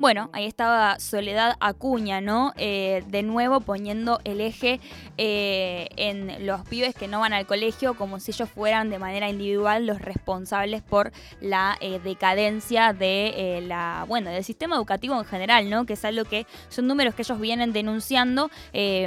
Bueno, 0.00 0.30
ahí 0.32 0.46
estaba 0.46 1.00
Soledad 1.00 1.56
Acuña, 1.58 2.20
¿no? 2.20 2.52
Eh, 2.56 3.02
de 3.08 3.24
nuevo 3.24 3.58
poniendo 3.60 4.20
el 4.22 4.40
eje 4.40 4.78
eh, 5.16 5.88
en 5.96 6.46
los 6.46 6.60
pibes 6.68 6.94
que 6.94 7.08
no 7.08 7.18
van 7.18 7.32
al 7.32 7.46
colegio 7.46 7.94
como 7.94 8.20
si 8.20 8.30
ellos 8.30 8.48
fueran 8.48 8.90
de 8.90 9.00
manera 9.00 9.28
individual 9.28 9.86
los 9.86 10.00
responsables 10.00 10.82
por 10.82 11.10
la 11.40 11.76
eh, 11.80 11.98
decadencia 11.98 12.92
de 12.92 13.60
la, 13.66 14.04
bueno, 14.06 14.30
del 14.30 14.44
sistema 14.44 14.76
educativo 14.76 15.18
en 15.18 15.24
general, 15.24 15.68
¿no? 15.68 15.84
Que 15.84 15.94
es 15.94 16.04
algo 16.04 16.24
que 16.24 16.46
son 16.68 16.86
números 16.86 17.16
que 17.16 17.22
ellos 17.22 17.40
vienen 17.40 17.72
denunciando, 17.72 18.50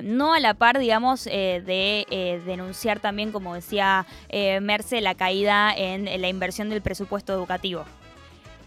no 0.03 0.33
a 0.33 0.41
la 0.41 0.55
par, 0.55 0.77
digamos, 0.77 1.23
de 1.23 2.41
denunciar 2.45 2.99
también, 2.99 3.31
como 3.31 3.55
decía 3.55 4.05
Merce, 4.61 4.99
la 4.99 5.15
caída 5.15 5.73
en 5.73 6.21
la 6.21 6.27
inversión 6.27 6.69
del 6.69 6.81
presupuesto 6.81 7.31
educativo. 7.31 7.85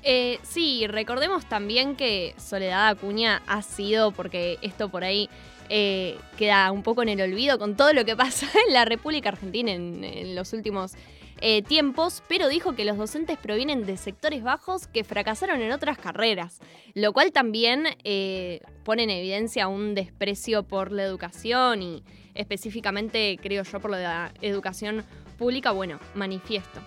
Eh, 0.07 0.39
sí, 0.43 0.87
recordemos 0.87 1.47
también 1.47 1.97
que 1.97 2.35
Soledad 2.37 2.89
Acuña 2.89 3.43
ha 3.47 3.63
sido, 3.63 4.13
porque 4.13 4.59
esto 4.61 4.91
por 4.91 5.03
ahí 5.03 5.31
eh, 5.71 6.19
queda 6.37 6.71
un 6.73 6.83
poco 6.83 7.03
en 7.03 7.09
el 7.09 7.23
olvido 7.23 7.59
con 7.59 7.75
todo 7.75 7.95
lo 7.95 8.05
que 8.05 8.15
pasa 8.15 8.47
en 8.69 8.75
la 8.75 8.85
República 8.85 9.31
Argentina 9.31 9.73
en, 9.73 10.35
los 10.35 10.53
últimos 10.53 10.93
eh, 11.41 11.63
tiempos, 11.63 12.23
pero 12.29 12.49
dijo 12.49 12.75
que 12.75 12.85
los 12.85 12.99
docentes 12.99 13.39
provienen 13.39 13.87
de 13.87 13.97
sectores 13.97 14.43
bajos 14.43 14.87
que 14.87 15.05
fracasaron 15.05 15.63
en 15.63 15.73
otras 15.73 15.97
carreras, 15.97 16.61
lo 16.93 17.15
cual 17.15 17.33
también 17.33 17.85
pone 18.85 19.05
en 19.05 19.11
evidencia 19.11 19.69
un 19.69 19.95
desprecio 19.95 20.65
por 20.65 20.93
la 20.93 21.03
educación 21.03 21.83
y 21.83 22.05
específicamente, 22.35 23.39
creo 23.43 23.63
yo, 23.63 23.81
por 23.81 23.91
la 23.91 24.33
educación 24.43 25.03
pública, 25.39 25.71
bueno, 25.71 25.99
manifiesto. 26.15 26.81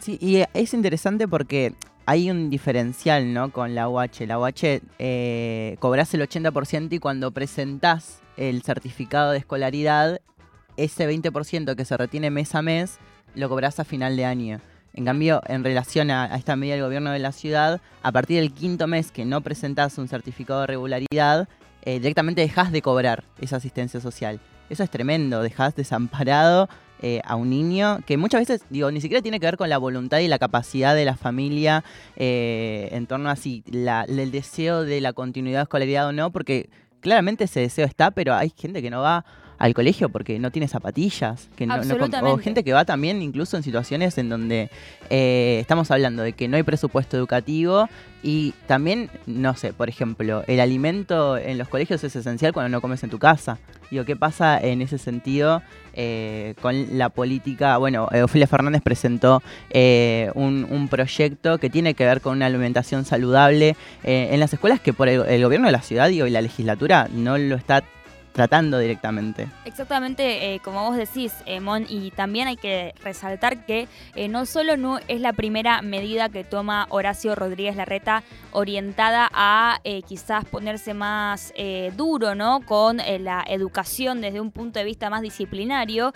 Sí, 0.00 0.16
y 0.20 0.42
es 0.54 0.72
interesante 0.72 1.28
porque 1.28 1.74
hay 2.06 2.30
un 2.30 2.50
diferencial, 2.50 3.32
¿no? 3.32 3.52
Con 3.52 3.74
la 3.74 3.88
UH. 3.88 4.26
La 4.26 4.38
UH 4.38 4.80
eh, 4.98 5.76
cobras 5.78 6.12
el 6.14 6.22
80% 6.22 6.92
y 6.92 6.98
cuando 6.98 7.30
presentás 7.30 8.20
el 8.36 8.62
certificado 8.62 9.32
de 9.32 9.38
escolaridad, 9.38 10.20
ese 10.76 11.08
20% 11.08 11.76
que 11.76 11.84
se 11.84 11.96
retiene 11.96 12.30
mes 12.30 12.54
a 12.54 12.62
mes, 12.62 12.98
lo 13.34 13.48
cobras 13.48 13.80
a 13.80 13.84
final 13.84 14.16
de 14.16 14.24
año. 14.24 14.60
En 14.92 15.04
cambio, 15.04 15.40
en 15.46 15.62
relación 15.62 16.10
a, 16.10 16.34
esta 16.36 16.56
medida 16.56 16.74
del 16.74 16.84
gobierno 16.84 17.12
de 17.12 17.20
la 17.20 17.32
ciudad, 17.32 17.80
a 18.02 18.12
partir 18.12 18.40
del 18.40 18.52
quinto 18.52 18.86
mes 18.86 19.12
que 19.12 19.24
no 19.24 19.40
presentás 19.40 19.98
un 19.98 20.08
certificado 20.08 20.62
de 20.62 20.66
regularidad, 20.66 21.48
eh, 21.82 22.00
directamente 22.00 22.40
dejas 22.40 22.72
de 22.72 22.82
cobrar 22.82 23.24
esa 23.40 23.56
asistencia 23.56 24.00
social. 24.00 24.40
Eso 24.68 24.82
es 24.82 24.90
tremendo, 24.90 25.42
dejas 25.42 25.74
desamparado 25.74 26.68
eh, 27.02 27.20
a 27.24 27.36
un 27.36 27.50
niño, 27.50 28.00
que 28.06 28.16
muchas 28.16 28.42
veces, 28.42 28.62
digo, 28.70 28.90
ni 28.90 29.00
siquiera 29.00 29.22
tiene 29.22 29.40
que 29.40 29.46
ver 29.46 29.56
con 29.56 29.68
la 29.68 29.78
voluntad 29.78 30.18
y 30.18 30.28
la 30.28 30.38
capacidad 30.38 30.94
de 30.94 31.04
la 31.04 31.16
familia 31.16 31.82
eh, 32.16 32.88
en 32.92 33.06
torno 33.06 33.30
a 33.30 33.36
si 33.36 33.62
la, 33.70 34.04
el 34.08 34.30
deseo 34.30 34.82
de 34.84 35.00
la 35.00 35.12
continuidad 35.12 35.60
de 35.60 35.62
escolaridad 35.62 36.08
o 36.08 36.12
no, 36.12 36.30
porque 36.30 36.68
claramente 37.00 37.44
ese 37.44 37.60
deseo 37.60 37.86
está, 37.86 38.10
pero 38.10 38.34
hay 38.34 38.52
gente 38.56 38.82
que 38.82 38.90
no 38.90 39.00
va 39.00 39.24
al 39.60 39.74
colegio 39.74 40.08
porque 40.08 40.38
no 40.38 40.50
tiene 40.50 40.68
zapatillas, 40.68 41.50
que 41.54 41.66
no, 41.66 41.76
o 42.22 42.38
gente 42.38 42.64
que 42.64 42.72
va 42.72 42.86
también 42.86 43.20
incluso 43.20 43.58
en 43.58 43.62
situaciones 43.62 44.16
en 44.16 44.30
donde 44.30 44.70
eh, 45.10 45.58
estamos 45.60 45.90
hablando 45.90 46.22
de 46.22 46.32
que 46.32 46.48
no 46.48 46.56
hay 46.56 46.62
presupuesto 46.62 47.18
educativo 47.18 47.86
y 48.22 48.54
también, 48.66 49.10
no 49.26 49.54
sé, 49.54 49.74
por 49.74 49.90
ejemplo, 49.90 50.44
el 50.46 50.60
alimento 50.60 51.36
en 51.36 51.58
los 51.58 51.68
colegios 51.68 52.02
es 52.02 52.16
esencial 52.16 52.54
cuando 52.54 52.70
no 52.70 52.80
comes 52.80 53.04
en 53.04 53.10
tu 53.10 53.18
casa. 53.18 53.58
Digo, 53.90 54.06
¿qué 54.06 54.16
pasa 54.16 54.58
en 54.58 54.80
ese 54.80 54.96
sentido 54.96 55.62
eh, 55.92 56.54
con 56.62 56.96
la 56.96 57.10
política? 57.10 57.76
Bueno, 57.76 58.08
eh, 58.12 58.22
Ofelia 58.22 58.46
Fernández 58.46 58.80
presentó 58.82 59.42
un, 60.34 60.88
proyecto 60.90 61.58
que 61.58 61.68
tiene 61.68 61.92
que 61.92 62.06
ver 62.06 62.22
con 62.22 62.36
una 62.36 62.46
alimentación 62.46 63.04
saludable 63.04 63.76
en 64.04 64.40
las 64.40 64.54
escuelas 64.54 64.80
que 64.80 64.94
por 64.94 65.08
el, 65.08 65.20
el 65.26 65.44
gobierno 65.44 65.66
de 65.66 65.72
la 65.72 65.82
ciudad 65.82 66.08
digo, 66.08 66.26
y 66.26 66.30
la 66.30 66.40
legislatura 66.40 67.08
no 67.12 67.36
lo 67.36 67.56
está 67.56 67.84
tratando 68.32 68.78
directamente. 68.78 69.48
Exactamente, 69.64 70.54
eh, 70.54 70.60
como 70.60 70.84
vos 70.84 70.96
decís, 70.96 71.32
eh, 71.46 71.60
Mon, 71.60 71.84
y 71.88 72.10
también 72.12 72.48
hay 72.48 72.56
que 72.56 72.94
resaltar 73.02 73.64
que 73.66 73.88
eh, 74.14 74.28
no 74.28 74.46
solo 74.46 74.76
no 74.76 74.98
es 75.08 75.20
la 75.20 75.32
primera 75.32 75.82
medida 75.82 76.28
que 76.28 76.44
toma 76.44 76.86
Horacio 76.90 77.34
Rodríguez 77.34 77.76
Larreta 77.76 78.22
orientada 78.52 79.28
a 79.32 79.80
quizás 80.06 80.44
ponerse 80.44 80.92
más 80.92 81.52
duro, 81.96 82.34
¿no? 82.34 82.60
Con 82.60 82.98
la 82.98 83.44
educación 83.46 84.20
desde 84.20 84.40
un 84.40 84.50
punto 84.50 84.78
de 84.78 84.84
vista 84.84 85.08
más 85.08 85.22
disciplinario, 85.22 86.12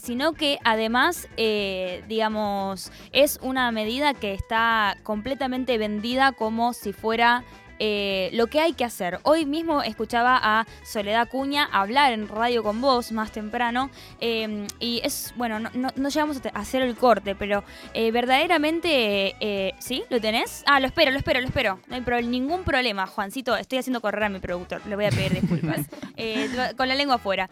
sino 0.00 0.32
que 0.32 0.58
además, 0.64 1.28
digamos, 1.36 2.90
es 3.12 3.38
una 3.42 3.70
medida 3.70 4.14
que 4.14 4.32
está 4.32 4.96
completamente 5.02 5.76
vendida 5.76 6.32
como 6.32 6.72
si 6.72 6.92
fuera 6.92 7.44
eh, 7.78 8.30
lo 8.32 8.46
que 8.48 8.60
hay 8.60 8.72
que 8.72 8.84
hacer. 8.84 9.20
Hoy 9.22 9.46
mismo 9.46 9.82
escuchaba 9.82 10.38
a 10.42 10.66
Soledad 10.84 11.28
Cuña 11.28 11.68
hablar 11.72 12.12
en 12.12 12.28
Radio 12.28 12.62
con 12.62 12.80
Vos 12.80 13.12
más 13.12 13.32
temprano 13.32 13.90
em, 14.20 14.66
y 14.80 15.00
es, 15.04 15.32
bueno, 15.36 15.58
no, 15.60 16.08
llegamos 16.08 16.40
a 16.44 16.58
hacer 16.58 16.82
el 16.82 16.96
corte, 16.96 17.34
pero 17.34 17.64
eh, 17.94 18.10
verdaderamente, 18.10 19.36
eh, 19.40 19.74
¿sí? 19.78 20.02
¿Lo 20.10 20.20
tenés? 20.20 20.62
Ah, 20.66 20.80
lo 20.80 20.86
espero, 20.86 21.10
lo 21.10 21.18
espero, 21.18 21.40
lo 21.40 21.46
espero. 21.46 21.80
No 21.88 22.14
hay 22.14 22.26
ningún 22.26 22.64
problema, 22.64 23.06
Juancito. 23.06 23.56
Estoy 23.56 23.78
haciendo 23.78 24.00
correr 24.00 24.24
a 24.24 24.28
mi 24.28 24.40
productor, 24.40 24.84
le 24.86 24.96
voy 24.96 25.06
a 25.06 25.10
pedir 25.10 25.40
disculpas. 25.40 25.80
con 26.76 26.88
la 26.88 26.94
lengua 26.94 27.16
afuera. 27.16 27.48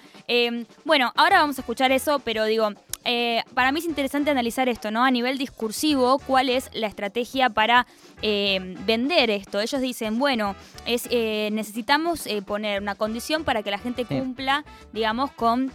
Bueno, 0.85 1.12
ahora 1.16 1.40
vamos 1.40 1.59
a 1.59 1.61
escuchar 1.61 1.92
eso, 1.92 2.18
pero 2.21 2.45
digo, 2.45 2.71
eh, 3.07 3.43
para 3.55 3.73
mí 3.73 3.79
es 3.79 3.85
interesante 3.85 4.31
analizar 4.31 4.69
esto, 4.69 4.91
¿no? 4.91 5.05
A 5.05 5.11
nivel 5.11 5.39
discursivo, 5.39 6.19
cuál 6.19 6.49
es 6.49 6.71
la 6.75 6.87
estrategia 6.87 7.51
para 7.51 7.87
eh, 8.23 8.75
vender 8.85 9.31
esto. 9.31 9.61
Ellos 9.61 9.81
dicen, 9.81 10.19
bueno, 10.19 10.57
es, 10.87 11.09
eh, 11.11 11.51
necesitamos 11.53 12.29
poner 12.47 12.83
una 12.83 12.95
condición 12.95 13.45
para 13.45 13.63
que 13.63 13.71
la 13.71 13.79
gente 13.79 14.05
cumpla, 14.05 14.65
digamos, 14.93 15.31
con 15.33 15.71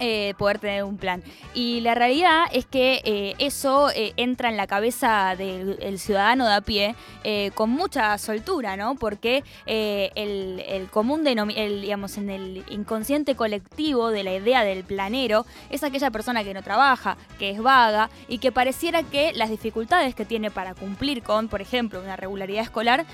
eh, 0.00 0.34
poder 0.38 0.58
tener 0.58 0.84
un 0.84 0.96
plan. 0.96 1.22
Y 1.54 1.80
la 1.80 1.94
realidad 1.94 2.44
es 2.52 2.66
que 2.66 3.00
eh, 3.04 3.34
eso 3.38 3.90
eh, 3.90 4.12
entra 4.16 4.48
en 4.48 4.56
la 4.56 4.66
cabeza 4.66 5.34
del 5.36 5.98
ciudadano 5.98 6.46
de 6.46 6.54
a 6.54 6.60
pie 6.60 6.94
con 7.54 7.70
mucha 7.70 8.16
soltura, 8.18 8.76
¿no? 8.76 8.94
Porque 8.94 9.42
el, 9.66 10.88
común 10.90 11.26
el, 11.26 11.80
digamos, 11.82 12.16
en 12.16 12.30
el 12.30 12.64
inconsciente 12.70 13.34
colectivo 13.34 14.10
de 14.10 14.24
la 14.24 14.34
idea 14.34 14.64
del 14.64 14.84
planero 14.84 15.44
es 15.70 15.82
aquella 15.82 16.10
persona 16.10 16.44
que 16.44 16.54
no 16.54 16.62
trabaja, 16.62 17.16
que 17.38 17.50
es 17.50 17.62
vaga 17.62 18.10
y 18.28 18.38
que 18.38 18.52
pareciera 18.52 19.02
que 19.02 19.32
las 19.34 19.50
dificultades 19.50 20.14
que 20.14 20.24
tiene 20.24 20.50
para 20.50 20.74
cumplir 20.74 21.22
con, 21.22 21.48
por 21.48 21.60
ejemplo, 21.60 22.00
una 22.00 22.16
regularidad 22.16 22.62
escolar, 22.62 23.04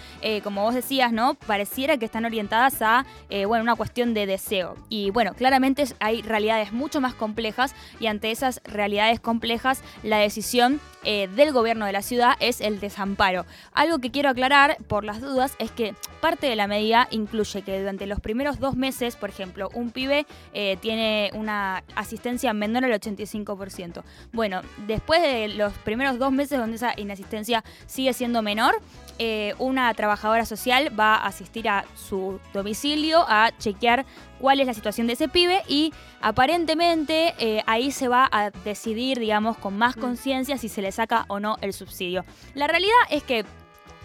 como 0.42 0.62
vos 0.62 0.74
decías, 0.74 1.12
¿no? 1.12 1.34
Pareciera 1.34 1.96
que 1.96 2.04
están 2.04 2.24
orientadas 2.24 2.80
a, 2.82 3.04
bueno, 3.46 3.62
una 3.62 3.74
cuestión 3.74 4.14
de 4.14 4.26
deseo. 4.26 4.76
Y 4.88 5.10
bueno, 5.10 5.34
claramente 5.34 5.84
hay 6.00 6.22
realidades 6.22 6.63
mucho 6.72 7.00
más 7.00 7.14
complejas 7.14 7.74
y 8.00 8.06
ante 8.06 8.30
esas 8.30 8.60
realidades 8.64 9.20
complejas 9.20 9.82
la 10.02 10.18
decisión 10.18 10.80
eh, 11.04 11.28
del 11.28 11.52
gobierno 11.52 11.84
de 11.84 11.92
la 11.92 12.02
ciudad 12.02 12.34
es 12.40 12.60
el 12.60 12.80
desamparo. 12.80 13.44
Algo 13.72 13.98
que 13.98 14.10
quiero 14.10 14.30
aclarar 14.30 14.78
por 14.88 15.04
las 15.04 15.20
dudas 15.20 15.54
es 15.58 15.70
que 15.70 15.94
parte 16.20 16.46
de 16.46 16.56
la 16.56 16.66
medida 16.66 17.08
incluye 17.10 17.62
que 17.62 17.78
durante 17.78 18.06
los 18.06 18.20
primeros 18.20 18.58
dos 18.58 18.74
meses, 18.74 19.16
por 19.16 19.28
ejemplo, 19.28 19.68
un 19.74 19.90
pibe 19.90 20.26
eh, 20.54 20.78
tiene 20.80 21.30
una 21.34 21.84
asistencia 21.94 22.52
menor 22.54 22.84
al 22.84 22.92
85%. 22.92 24.02
Bueno, 24.32 24.62
después 24.86 25.20
de 25.22 25.48
los 25.48 25.72
primeros 25.74 26.18
dos 26.18 26.32
meses 26.32 26.58
donde 26.58 26.76
esa 26.76 26.98
inasistencia 26.98 27.62
sigue 27.86 28.12
siendo 28.14 28.40
menor, 28.42 28.80
eh, 29.18 29.54
una 29.58 29.92
trabajadora 29.94 30.44
social 30.44 30.98
va 30.98 31.14
a 31.14 31.26
asistir 31.26 31.68
a 31.68 31.84
su 31.94 32.40
domicilio 32.52 33.24
a 33.28 33.50
chequear 33.58 34.04
cuál 34.40 34.60
es 34.60 34.66
la 34.66 34.74
situación 34.74 35.06
de 35.06 35.14
ese 35.14 35.28
pibe 35.28 35.62
y 35.68 35.92
aparentemente 36.20 37.34
eh, 37.38 37.62
ahí 37.66 37.90
se 37.90 38.08
va 38.08 38.28
a 38.30 38.50
decidir, 38.50 39.18
digamos, 39.18 39.56
con 39.56 39.76
más 39.78 39.96
mm. 39.96 40.00
conciencia 40.00 40.58
si 40.58 40.68
se 40.68 40.82
le 40.82 40.92
saca 40.92 41.24
o 41.28 41.40
no 41.40 41.56
el 41.60 41.72
subsidio. 41.72 42.24
La 42.54 42.66
realidad 42.66 42.94
es 43.10 43.22
que 43.22 43.44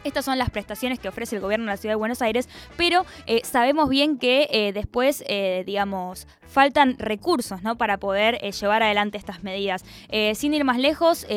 estas 0.03 0.25
son 0.25 0.38
las 0.38 0.50
prestaciones 0.50 1.00
que 1.00 1.10
ofrece 1.10 1.36
el 1.36 1.41
gobierno 1.41 1.65
de 1.65 1.72
la 1.72 1.77
ciudad 1.77 1.94
de 1.94 1.98
Buenos 1.98 2.22
Aires, 2.22 2.50
pero 2.77 3.06
eh, 3.25 3.41
sabemos 3.44 3.89
bien 3.89 4.18
que 4.18 4.48
eh, 4.51 4.74
después, 4.74 5.24
eh, 5.27 5.63
digamos, 5.65 6.27
faltan 6.48 6.98
recursos 6.98 7.62
¿no? 7.62 7.77
para 7.77 7.98
poder 7.98 8.39
llevar 8.39 8.82
adelante 8.82 9.18
estas 9.18 9.44
medidas. 9.44 9.86
sin 10.34 10.53
ir 10.56 10.63
más 10.63 10.79
lejos, 10.79 11.27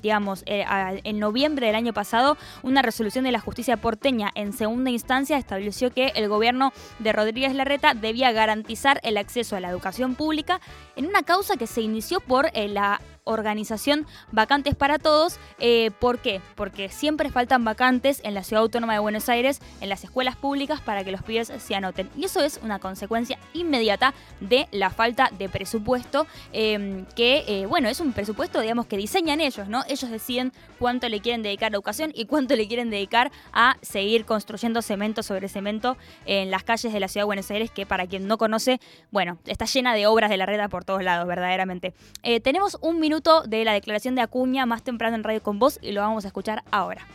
digamos, 0.00 0.44
en 0.46 1.18
noviembre 1.18 1.66
del 1.66 1.76
año 1.76 1.92
pasado, 1.92 2.38
una 2.62 2.80
resolución 2.80 3.24
de 3.24 3.32
la 3.32 3.40
justicia 3.40 3.76
porteña 3.76 4.30
en 4.34 4.54
segunda 4.54 4.88
instancia 4.88 5.36
estableció 5.36 5.92
que 5.92 6.12
el 6.14 6.26
gobierno 6.26 6.72
de 7.00 7.12
Rodríguez 7.12 7.54
Larreta 7.54 7.92
debía 7.92 8.32
garantizar 8.32 8.98
el 9.02 9.18
acceso 9.18 9.56
a 9.56 9.60
la 9.60 9.68
educación 9.68 10.14
pública 10.14 10.58
en 10.96 11.04
una 11.04 11.22
causa 11.22 11.58
que 11.58 11.66
se 11.66 11.82
inició 11.82 12.20
por 12.20 12.50
la 12.54 12.98
organización 13.24 14.06
Vacantes 14.30 14.74
para 14.74 14.98
Todos. 14.98 15.38
Eh, 15.58 15.90
¿Por 16.00 16.18
qué? 16.18 16.40
Porque 16.54 16.88
siempre 16.88 17.30
faltan 17.30 17.64
vacantes 17.64 18.20
en 18.24 18.34
la 18.34 18.42
Ciudad 18.42 18.62
Autónoma 18.62 18.94
de 18.94 18.98
Buenos 18.98 19.28
Aires, 19.28 19.60
en 19.80 19.88
las 19.88 20.04
escuelas 20.04 20.36
públicas, 20.36 20.80
para 20.80 21.04
que 21.04 21.12
los 21.12 21.22
pibes 21.22 21.52
se 21.56 21.74
anoten. 21.74 22.10
Y 22.16 22.24
eso 22.24 22.42
es 22.42 22.60
una 22.62 22.78
consecuencia 22.78 23.38
inmediata 23.52 24.14
de 24.40 24.68
la 24.72 24.90
falta 24.90 25.30
de 25.38 25.48
presupuesto, 25.48 26.26
em, 26.52 27.06
que, 27.14 27.44
eh, 27.46 27.66
bueno, 27.66 27.88
es 27.88 28.00
un 28.00 28.12
presupuesto, 28.12 28.60
digamos, 28.60 28.86
que 28.86 28.96
diseñan 28.96 29.40
ellos, 29.40 29.68
¿no? 29.68 29.84
Ellos 29.88 30.10
deciden 30.10 30.52
cuánto 30.78 31.08
le 31.08 31.20
quieren 31.20 31.42
dedicar 31.42 31.72
a 31.72 31.76
educación 31.76 32.12
y 32.14 32.26
cuánto 32.26 32.56
le 32.56 32.66
quieren 32.66 32.90
dedicar 32.90 33.30
a 33.52 33.76
seguir 33.82 34.24
construyendo 34.24 34.82
cemento 34.82 35.22
sobre 35.22 35.48
cemento 35.48 35.96
en 36.26 36.50
las 36.50 36.64
calles 36.64 36.92
de 36.92 37.00
la 37.00 37.08
Ciudad 37.08 37.22
de 37.22 37.26
Buenos 37.26 37.50
Aires, 37.50 37.70
que 37.70 37.86
para 37.86 38.06
quien 38.06 38.26
no 38.26 38.38
conoce, 38.38 38.80
bueno, 39.10 39.38
está 39.46 39.64
llena 39.66 39.94
de 39.94 40.06
obras 40.06 40.30
de 40.30 40.36
la 40.36 40.46
reta 40.46 40.68
por 40.68 40.84
todos 40.84 41.02
lados, 41.02 41.26
verdaderamente. 41.26 41.94
Eh, 42.22 42.40
tenemos 42.40 42.78
un 42.80 42.98
minuto 42.98 43.11
de 43.20 43.64
la 43.64 43.74
declaración 43.74 44.14
de 44.14 44.22
Acuña 44.22 44.64
más 44.64 44.82
temprano 44.82 45.16
en 45.16 45.24
Radio 45.24 45.42
con 45.42 45.58
Voz 45.58 45.78
y 45.82 45.92
lo 45.92 46.00
vamos 46.00 46.24
a 46.24 46.28
escuchar 46.28 46.62
ahora. 46.70 47.06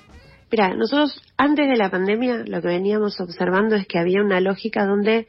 Mira, 0.52 0.76
nosotros 0.76 1.20
antes 1.38 1.68
de 1.68 1.76
la 1.76 1.90
pandemia 1.90 2.44
lo 2.46 2.62
que 2.62 2.68
veníamos 2.68 3.20
observando 3.20 3.76
es 3.76 3.88
que 3.88 3.98
había 3.98 4.22
una 4.22 4.40
lógica 4.40 4.86
donde, 4.86 5.28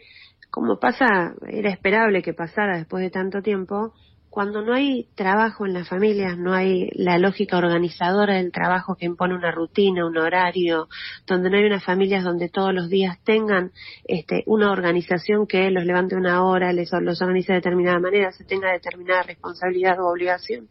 como 0.51 0.79
pasa, 0.79 1.33
era 1.49 1.71
esperable 1.71 2.23
que 2.23 2.35
pasara 2.35 2.77
después 2.77 3.03
de 3.03 3.11
tanto 3.11 3.41
tiempo, 3.41 3.95
cuando 4.39 4.63
no 4.63 4.73
hay 4.73 5.09
trabajo 5.17 5.67
en 5.67 5.75
las 5.75 5.89
familias, 5.89 6.39
no 6.39 6.55
hay 6.55 6.91
la 6.95 7.19
lógica 7.19 7.59
organizadora 7.59 8.37
del 8.37 8.53
trabajo 8.53 8.95
que 8.95 9.05
impone 9.05 9.35
una 9.35 9.51
rutina, 9.51 10.07
un 10.07 10.17
horario, 10.17 10.87
donde 11.27 11.51
no 11.51 11.57
hay 11.57 11.65
unas 11.65 11.83
familias 11.83 12.23
donde 12.23 12.49
todos 12.49 12.73
los 12.73 12.89
días 12.89 13.19
tengan 13.25 13.73
este, 14.05 14.45
una 14.47 14.71
organización 14.71 15.49
que 15.49 15.73
los 15.73 15.85
levante 15.85 16.15
una 16.15 16.45
hora, 16.45 16.73
les, 16.73 16.89
los 17.01 17.21
organice 17.21 17.51
de 17.51 17.59
determinada 17.59 17.99
manera, 17.99 18.31
se 18.31 18.45
tenga 18.45 18.71
determinada 18.71 19.25
responsabilidad 19.25 19.99
o 19.99 20.07
obligación. 20.07 20.69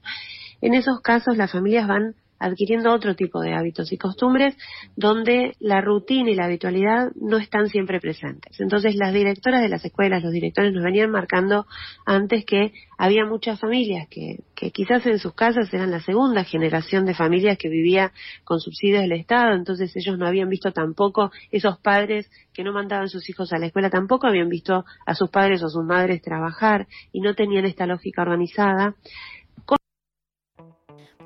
En 0.62 0.74
esos 0.74 1.02
casos 1.02 1.36
las 1.36 1.52
familias 1.52 1.90
van 1.90 2.16
adquiriendo 2.40 2.94
otro 2.94 3.16
tipo 3.16 3.42
de 3.42 3.54
hábitos 3.54 3.92
y 3.92 3.98
costumbres 3.98 4.56
donde 4.96 5.56
la 5.60 5.82
rutina 5.82 6.32
y 6.32 6.36
la 6.36 6.46
habitualidad 6.46 7.12
no 7.16 7.38
están 7.38 7.70
siempre 7.70 8.00
presentes. 8.00 8.60
Entonces 8.60 8.96
las 8.96 9.14
directoras 9.14 9.62
de 9.62 9.70
las 9.70 9.84
escuelas, 9.84 10.24
los 10.24 10.32
directores 10.32 10.74
nos 10.74 10.84
venían 10.84 11.12
marcando 11.12 11.66
antes 12.06 12.46
que 12.46 12.74
había 12.98 13.26
muchas 13.26 13.60
familias 13.60 14.08
que, 14.10 14.40
que 14.56 14.72
quizás 14.72 15.06
en 15.06 15.20
sus 15.20 15.34
casas 15.34 15.74
eran 15.74 15.92
la 15.92 16.02
segunda 16.02 16.44
generación 16.44 17.06
de 17.06 17.14
familias 17.14 17.58
que 17.58 17.70
vivía 17.70 18.12
con 18.44 18.60
subsidios 18.60 19.02
del 19.02 19.12
Estado, 19.12 19.54
entonces 19.54 19.96
ellos 19.96 20.18
no 20.18 20.26
habían 20.26 20.50
visto 20.50 20.72
tampoco 20.72 21.32
esos 21.52 21.78
padres 21.80 22.30
que 22.54 22.64
no 22.64 22.74
mandaban 22.74 23.10
sus 23.10 23.30
hijos 23.30 23.54
a 23.54 23.60
la 23.60 23.68
escuela, 23.68 23.90
tampoco 23.90 24.28
habían 24.28 24.50
visto 24.50 24.86
a 25.06 25.16
sus 25.16 25.30
padres 25.30 25.62
o 25.64 25.70
sus 25.70 25.84
madres 25.84 26.22
trabajar 26.22 26.88
y 27.12 27.22
no 27.22 27.36
tenían 27.36 27.66
esta 27.66 27.86
lógica 27.86 28.24
organizada. 28.24 28.96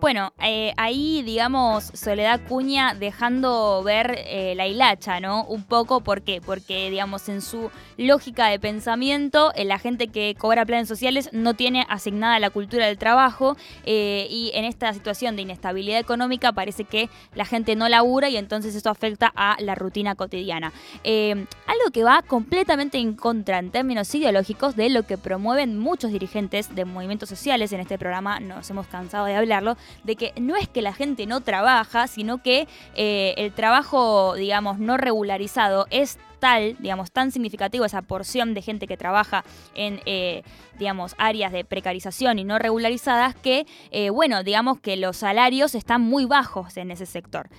Bueno, 0.02 0.34
eh, 0.42 0.74
ahí, 0.78 1.22
digamos, 1.22 1.92
Soledad 1.94 2.42
Cuña 2.50 2.96
dejando 2.96 3.84
ver 3.84 4.16
eh, 4.26 4.56
la 4.56 4.66
hilacha, 4.66 5.20
¿no? 5.20 5.44
Un 5.44 5.64
poco, 5.64 6.02
¿por 6.02 6.24
qué? 6.24 6.42
Porque, 6.42 6.90
digamos, 6.90 7.30
en 7.30 7.40
su 7.44 7.70
lógica 7.98 8.48
de 8.48 8.60
pensamiento, 8.60 9.54
eh, 9.54 9.64
la 9.64 9.78
gente 9.78 10.08
que 10.08 10.34
cobra 10.36 10.66
planes 10.66 10.88
sociales 10.88 11.30
no 11.34 11.54
tiene 11.54 11.86
asignada 11.88 12.40
la 12.40 12.50
cultura 12.50 12.88
del 12.88 12.98
trabajo 12.98 13.58
y 13.86 14.50
en 14.56 14.66
esta 14.66 14.92
situación 14.92 15.36
de 15.36 15.44
inestabilidad 15.44 16.00
económica 16.00 16.52
parece 16.52 16.84
que 16.84 17.12
la 17.36 17.46
gente 17.46 17.76
no 17.76 17.88
labura 17.88 18.28
y 18.28 18.38
entonces 18.38 18.74
eso 18.74 18.90
afecta 18.90 19.32
a 19.36 19.56
la 19.60 19.76
rutina 19.76 20.16
cotidiana. 20.16 20.74
algo 21.04 21.92
que 21.94 22.04
va 22.04 22.24
completamente 22.24 22.98
en 22.98 23.14
contra 23.14 23.60
en 23.60 23.70
términos 23.70 24.14
ideológicos 24.16 24.76
de 24.76 24.90
lo 24.90 25.04
que 25.04 25.20
promueven 25.20 25.78
muchos 25.78 26.12
dirigentes 26.12 26.74
de 26.74 26.86
movimientos 26.86 27.30
sociales, 27.30 27.72
en 27.72 27.82
este 27.82 28.00
programa 28.00 28.40
nos 28.40 28.68
hemos 28.72 28.88
cansado 28.88 29.26
de 29.26 29.36
hablarlo, 29.36 29.78
de 30.04 30.16
que 30.16 30.34
no 30.40 30.56
es 30.56 30.68
que 30.68 30.82
la 30.82 30.94
gente 30.94 31.26
no 31.26 31.42
trabaja, 31.42 32.08
sino 32.08 32.42
que 32.42 32.68
eh, 32.96 33.34
el 33.38 33.54
trabajo, 33.54 34.36
digamos, 34.36 34.80
no 34.80 34.98
regularizado 34.98 35.88
es 35.90 36.18
tal, 36.40 36.76
digamos, 36.80 37.12
tan 37.12 37.32
significativo 37.32 37.86
esa 37.86 38.02
porción 38.02 38.54
de 38.54 38.62
gente 38.62 38.88
que 38.88 38.98
trabaja 38.98 39.46
en, 39.76 40.02
eh, 40.06 40.44
digamos, 40.80 41.16
áreas 41.18 41.52
de 41.52 41.64
precarización 41.64 42.40
y 42.40 42.44
no 42.44 42.60
regularizadas 42.60 43.36
que, 43.36 43.66
eh, 43.92 44.10
bueno, 44.10 44.44
digamos 44.44 44.80
que 44.80 44.98
los 44.98 45.18
salarios 45.18 45.76
están 45.76 46.02
muy 46.02 46.26
bajos 46.26 46.76
en 46.78 46.92
ese 46.92 47.06
sector. 47.06 47.50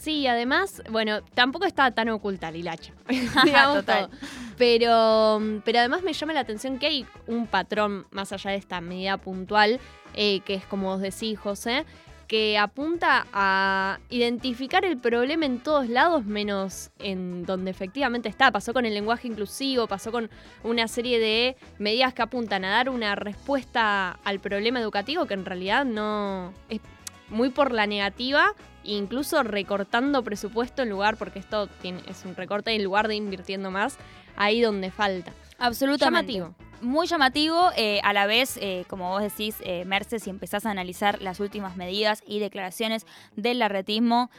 Sí, 0.00 0.26
además, 0.26 0.82
bueno, 0.90 1.20
tampoco 1.34 1.66
está 1.66 1.90
tan 1.90 2.08
oculta 2.08 2.50
la 2.50 2.56
hilacha. 2.56 2.94
Total. 3.74 4.08
Pero, 4.56 5.40
pero 5.62 5.78
además 5.78 6.02
me 6.02 6.14
llama 6.14 6.32
la 6.32 6.40
atención 6.40 6.78
que 6.78 6.86
hay 6.86 7.06
un 7.26 7.46
patrón 7.46 8.06
más 8.10 8.32
allá 8.32 8.50
de 8.52 8.56
esta 8.56 8.80
medida 8.80 9.18
puntual, 9.18 9.78
eh, 10.14 10.40
que 10.40 10.54
es 10.54 10.64
como 10.64 10.88
vos 10.88 11.02
decís, 11.02 11.38
José, 11.38 11.84
que 12.28 12.56
apunta 12.56 13.26
a 13.34 13.98
identificar 14.08 14.86
el 14.86 14.96
problema 14.96 15.44
en 15.44 15.58
todos 15.58 15.88
lados 15.88 16.24
menos 16.24 16.90
en 16.98 17.44
donde 17.44 17.70
efectivamente 17.70 18.30
está. 18.30 18.50
Pasó 18.52 18.72
con 18.72 18.86
el 18.86 18.94
lenguaje 18.94 19.28
inclusivo, 19.28 19.86
pasó 19.86 20.12
con 20.12 20.30
una 20.62 20.88
serie 20.88 21.18
de 21.18 21.56
medidas 21.78 22.14
que 22.14 22.22
apuntan 22.22 22.64
a 22.64 22.70
dar 22.70 22.88
una 22.88 23.16
respuesta 23.16 24.18
al 24.24 24.40
problema 24.40 24.80
educativo 24.80 25.26
que 25.26 25.34
en 25.34 25.44
realidad 25.44 25.84
no 25.84 26.54
es 26.70 26.80
muy 27.28 27.50
por 27.50 27.72
la 27.72 27.86
negativa 27.86 28.54
incluso 28.84 29.42
recortando 29.42 30.22
presupuesto 30.22 30.82
en 30.82 30.90
lugar, 30.90 31.16
porque 31.16 31.38
esto 31.38 31.66
tiene, 31.80 32.02
es 32.06 32.24
un 32.24 32.36
recorte 32.36 32.74
en 32.74 32.84
lugar 32.84 33.08
de 33.08 33.14
invirtiendo 33.14 33.70
más, 33.70 33.96
ahí 34.36 34.60
donde 34.60 34.90
falta. 34.90 35.32
Absolutamente. 35.58 36.32
Llamativo 36.32 36.54
muy 36.80 37.06
llamativo, 37.06 37.70
eh, 37.76 38.00
a 38.02 38.12
la 38.12 38.26
vez, 38.26 38.58
eh, 38.60 38.84
como 38.88 39.10
vos 39.10 39.22
decís, 39.22 39.56
eh, 39.60 39.84
Mercedes, 39.84 40.24
si 40.24 40.30
empezás 40.30 40.66
a 40.66 40.70
analizar 40.70 41.20
las 41.20 41.40
últimas 41.40 41.76
medidas 41.76 42.22
y 42.26 42.38
declaraciones 42.38 43.06
del 43.36 43.58
larretismo, 43.58 44.30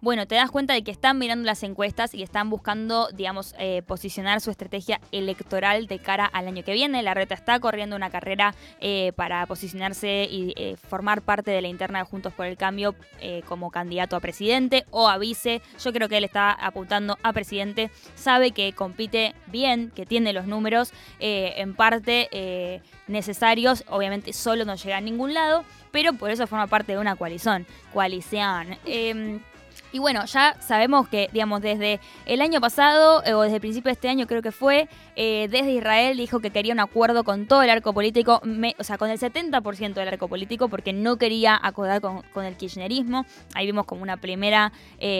bueno, 0.00 0.26
te 0.26 0.34
das 0.34 0.50
cuenta 0.50 0.74
de 0.74 0.82
que 0.82 0.90
están 0.90 1.18
mirando 1.18 1.44
las 1.44 1.62
encuestas 1.62 2.14
y 2.14 2.22
están 2.22 2.48
buscando, 2.48 3.08
digamos, 3.12 3.54
posicionar 3.86 4.40
su 4.40 4.50
estrategia 4.50 5.00
electoral 5.12 5.86
de 5.86 5.98
cara 5.98 6.26
al 6.26 6.46
año 6.48 6.62
que 6.64 6.72
viene. 6.72 7.02
La 7.02 7.12
reta 7.12 7.34
está 7.34 7.58
corriendo 7.60 7.96
una 7.96 8.08
carrera 8.08 8.54
para 9.16 9.44
posicionarse 9.46 10.28
y 10.30 10.54
formar 10.76 11.22
parte 11.22 11.50
de 11.50 11.60
la 11.60 11.68
interna 11.68 11.98
de 11.98 12.04
Juntos 12.04 12.32
por 12.32 12.46
el 12.46 12.56
Cambio 12.56 12.94
como 13.46 13.70
candidato 13.70 14.16
a 14.16 14.20
presidente 14.20 14.86
o 14.90 15.08
a 15.08 15.18
vice. 15.18 15.60
Yo 15.82 15.92
creo 15.92 16.08
que 16.08 16.18
él 16.18 16.24
está 16.24 16.52
apuntando 16.52 17.18
a 17.22 17.32
presidente, 17.32 17.90
sabe 18.14 18.52
que 18.52 18.72
compite 18.72 19.34
bien, 19.48 19.90
que 19.90 20.06
tiene 20.06 20.32
los 20.32 20.46
números. 20.46 20.92
Eh, 21.20 21.54
en 21.58 21.74
parte 21.74 22.28
eh, 22.32 22.80
necesarios, 23.06 23.84
obviamente 23.88 24.32
solo 24.32 24.64
no 24.64 24.74
llega 24.74 24.96
a 24.96 25.00
ningún 25.00 25.34
lado, 25.34 25.64
pero 25.92 26.14
por 26.14 26.30
eso 26.30 26.46
forma 26.46 26.66
parte 26.66 26.92
de 26.92 26.98
una 26.98 27.14
coalición. 27.14 27.66
coalición. 27.92 28.78
Em, 28.86 29.40
y 29.92 29.98
bueno, 29.98 30.24
ya 30.24 30.56
sabemos 30.60 31.08
que, 31.08 31.28
digamos, 31.32 31.60
desde 31.60 32.00
el 32.24 32.40
año 32.40 32.60
pasado, 32.60 33.22
eh, 33.24 33.34
o 33.34 33.42
desde 33.42 33.56
el 33.56 33.60
principio 33.60 33.88
de 33.88 33.94
este 33.94 34.08
año 34.08 34.26
creo 34.26 34.40
que 34.40 34.52
fue, 34.52 34.88
desde 35.16 35.72
Israel 35.72 36.16
dijo 36.16 36.40
que 36.40 36.50
quería 36.50 36.72
un 36.72 36.80
acuerdo 36.80 37.24
con 37.24 37.46
todo 37.46 37.62
el 37.62 37.68
arco 37.68 37.92
político, 37.92 38.40
o 38.78 38.84
sea, 38.84 38.96
con 38.96 39.10
el 39.10 39.18
70% 39.18 39.94
del 39.94 40.08
arco 40.08 40.28
político, 40.28 40.68
porque 40.68 40.94
no 40.94 41.16
quería 41.18 41.58
acordar 41.60 42.00
con, 42.00 42.22
el 42.44 42.56
kirchnerismo. 42.56 43.26
Ahí 43.54 43.66
vimos 43.66 43.84
como 43.84 44.02
una 44.02 44.16
primera, 44.16 44.72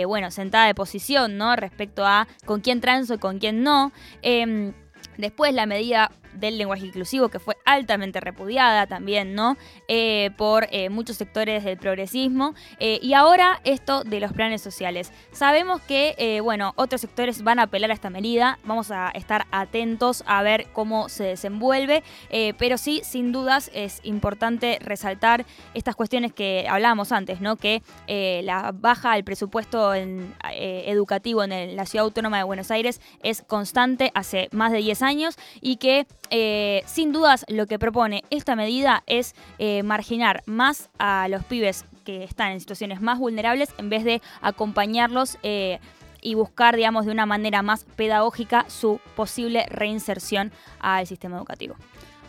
bueno, 0.06 0.30
sentada 0.30 0.66
de 0.66 0.74
posición, 0.74 1.36
¿no? 1.36 1.54
Respecto 1.56 2.06
a 2.06 2.26
con 2.46 2.60
quién 2.60 2.80
transo 2.80 3.14
y 3.14 3.18
con 3.18 3.38
quién 3.40 3.62
no. 3.62 3.92
Em, 4.22 4.72
Después 5.16 5.52
la 5.54 5.66
medida 5.66 6.10
del 6.34 6.58
lenguaje 6.58 6.86
inclusivo, 6.86 7.28
que 7.28 7.38
fue 7.38 7.56
altamente 7.64 8.20
repudiada 8.20 8.86
también, 8.86 9.34
¿no? 9.34 9.56
Eh, 9.88 10.30
por 10.36 10.66
eh, 10.70 10.88
muchos 10.90 11.16
sectores 11.16 11.64
del 11.64 11.78
progresismo. 11.78 12.54
Eh, 12.78 12.98
y 13.02 13.14
ahora 13.14 13.60
esto 13.64 14.04
de 14.04 14.20
los 14.20 14.32
planes 14.32 14.62
sociales. 14.62 15.12
Sabemos 15.32 15.80
que, 15.82 16.40
bueno, 16.42 16.72
otros 16.76 17.00
sectores 17.00 17.42
van 17.42 17.58
a 17.58 17.64
apelar 17.64 17.90
a 17.90 17.94
esta 17.94 18.10
medida. 18.10 18.58
Vamos 18.64 18.90
a 18.90 19.10
estar 19.10 19.46
atentos 19.50 20.22
a 20.26 20.42
ver 20.42 20.68
cómo 20.72 21.08
se 21.08 21.24
desenvuelve. 21.24 22.02
pero 22.58 22.78
sí, 22.78 23.00
sin 23.04 23.32
dudas, 23.32 23.70
es 23.74 24.00
importante 24.02 24.78
resaltar 24.80 25.44
estas 25.74 25.96
cuestiones 25.96 26.32
que 26.32 26.66
hablábamos 26.68 27.12
antes, 27.12 27.40
¿no? 27.40 27.56
Que 27.56 27.82
la 28.42 28.72
baja 28.72 29.14
del 29.14 29.24
presupuesto 29.24 29.94
educativo 29.94 31.42
en 31.44 31.76
la 31.76 31.86
Ciudad 31.86 32.04
Autónoma 32.04 32.38
de 32.38 32.44
Buenos 32.44 32.70
Aires 32.70 33.00
es 33.22 33.42
constante 33.42 34.10
hace 34.14 34.48
más 34.52 34.72
de 34.72 34.78
10 34.78 35.02
años 35.02 35.36
y 35.60 35.76
que 35.76 36.06
eh, 36.30 36.82
sin 36.86 37.12
dudas 37.12 37.44
lo 37.48 37.66
que 37.66 37.78
propone 37.78 38.22
esta 38.30 38.54
medida 38.56 39.02
es 39.06 39.34
eh, 39.58 39.82
marginar 39.82 40.42
más 40.46 40.88
a 40.98 41.26
los 41.28 41.44
pibes 41.44 41.84
que 42.04 42.22
están 42.24 42.52
en 42.52 42.60
situaciones 42.60 43.00
más 43.00 43.18
vulnerables 43.18 43.70
en 43.78 43.90
vez 43.90 44.04
de 44.04 44.22
acompañarlos 44.40 45.38
eh, 45.42 45.80
y 46.22 46.34
buscar, 46.34 46.76
digamos, 46.76 47.06
de 47.06 47.12
una 47.12 47.26
manera 47.26 47.62
más 47.62 47.84
pedagógica 47.96 48.64
su 48.68 49.00
posible 49.16 49.66
reinserción 49.70 50.52
al 50.78 51.06
sistema 51.06 51.36
educativo. 51.36 51.76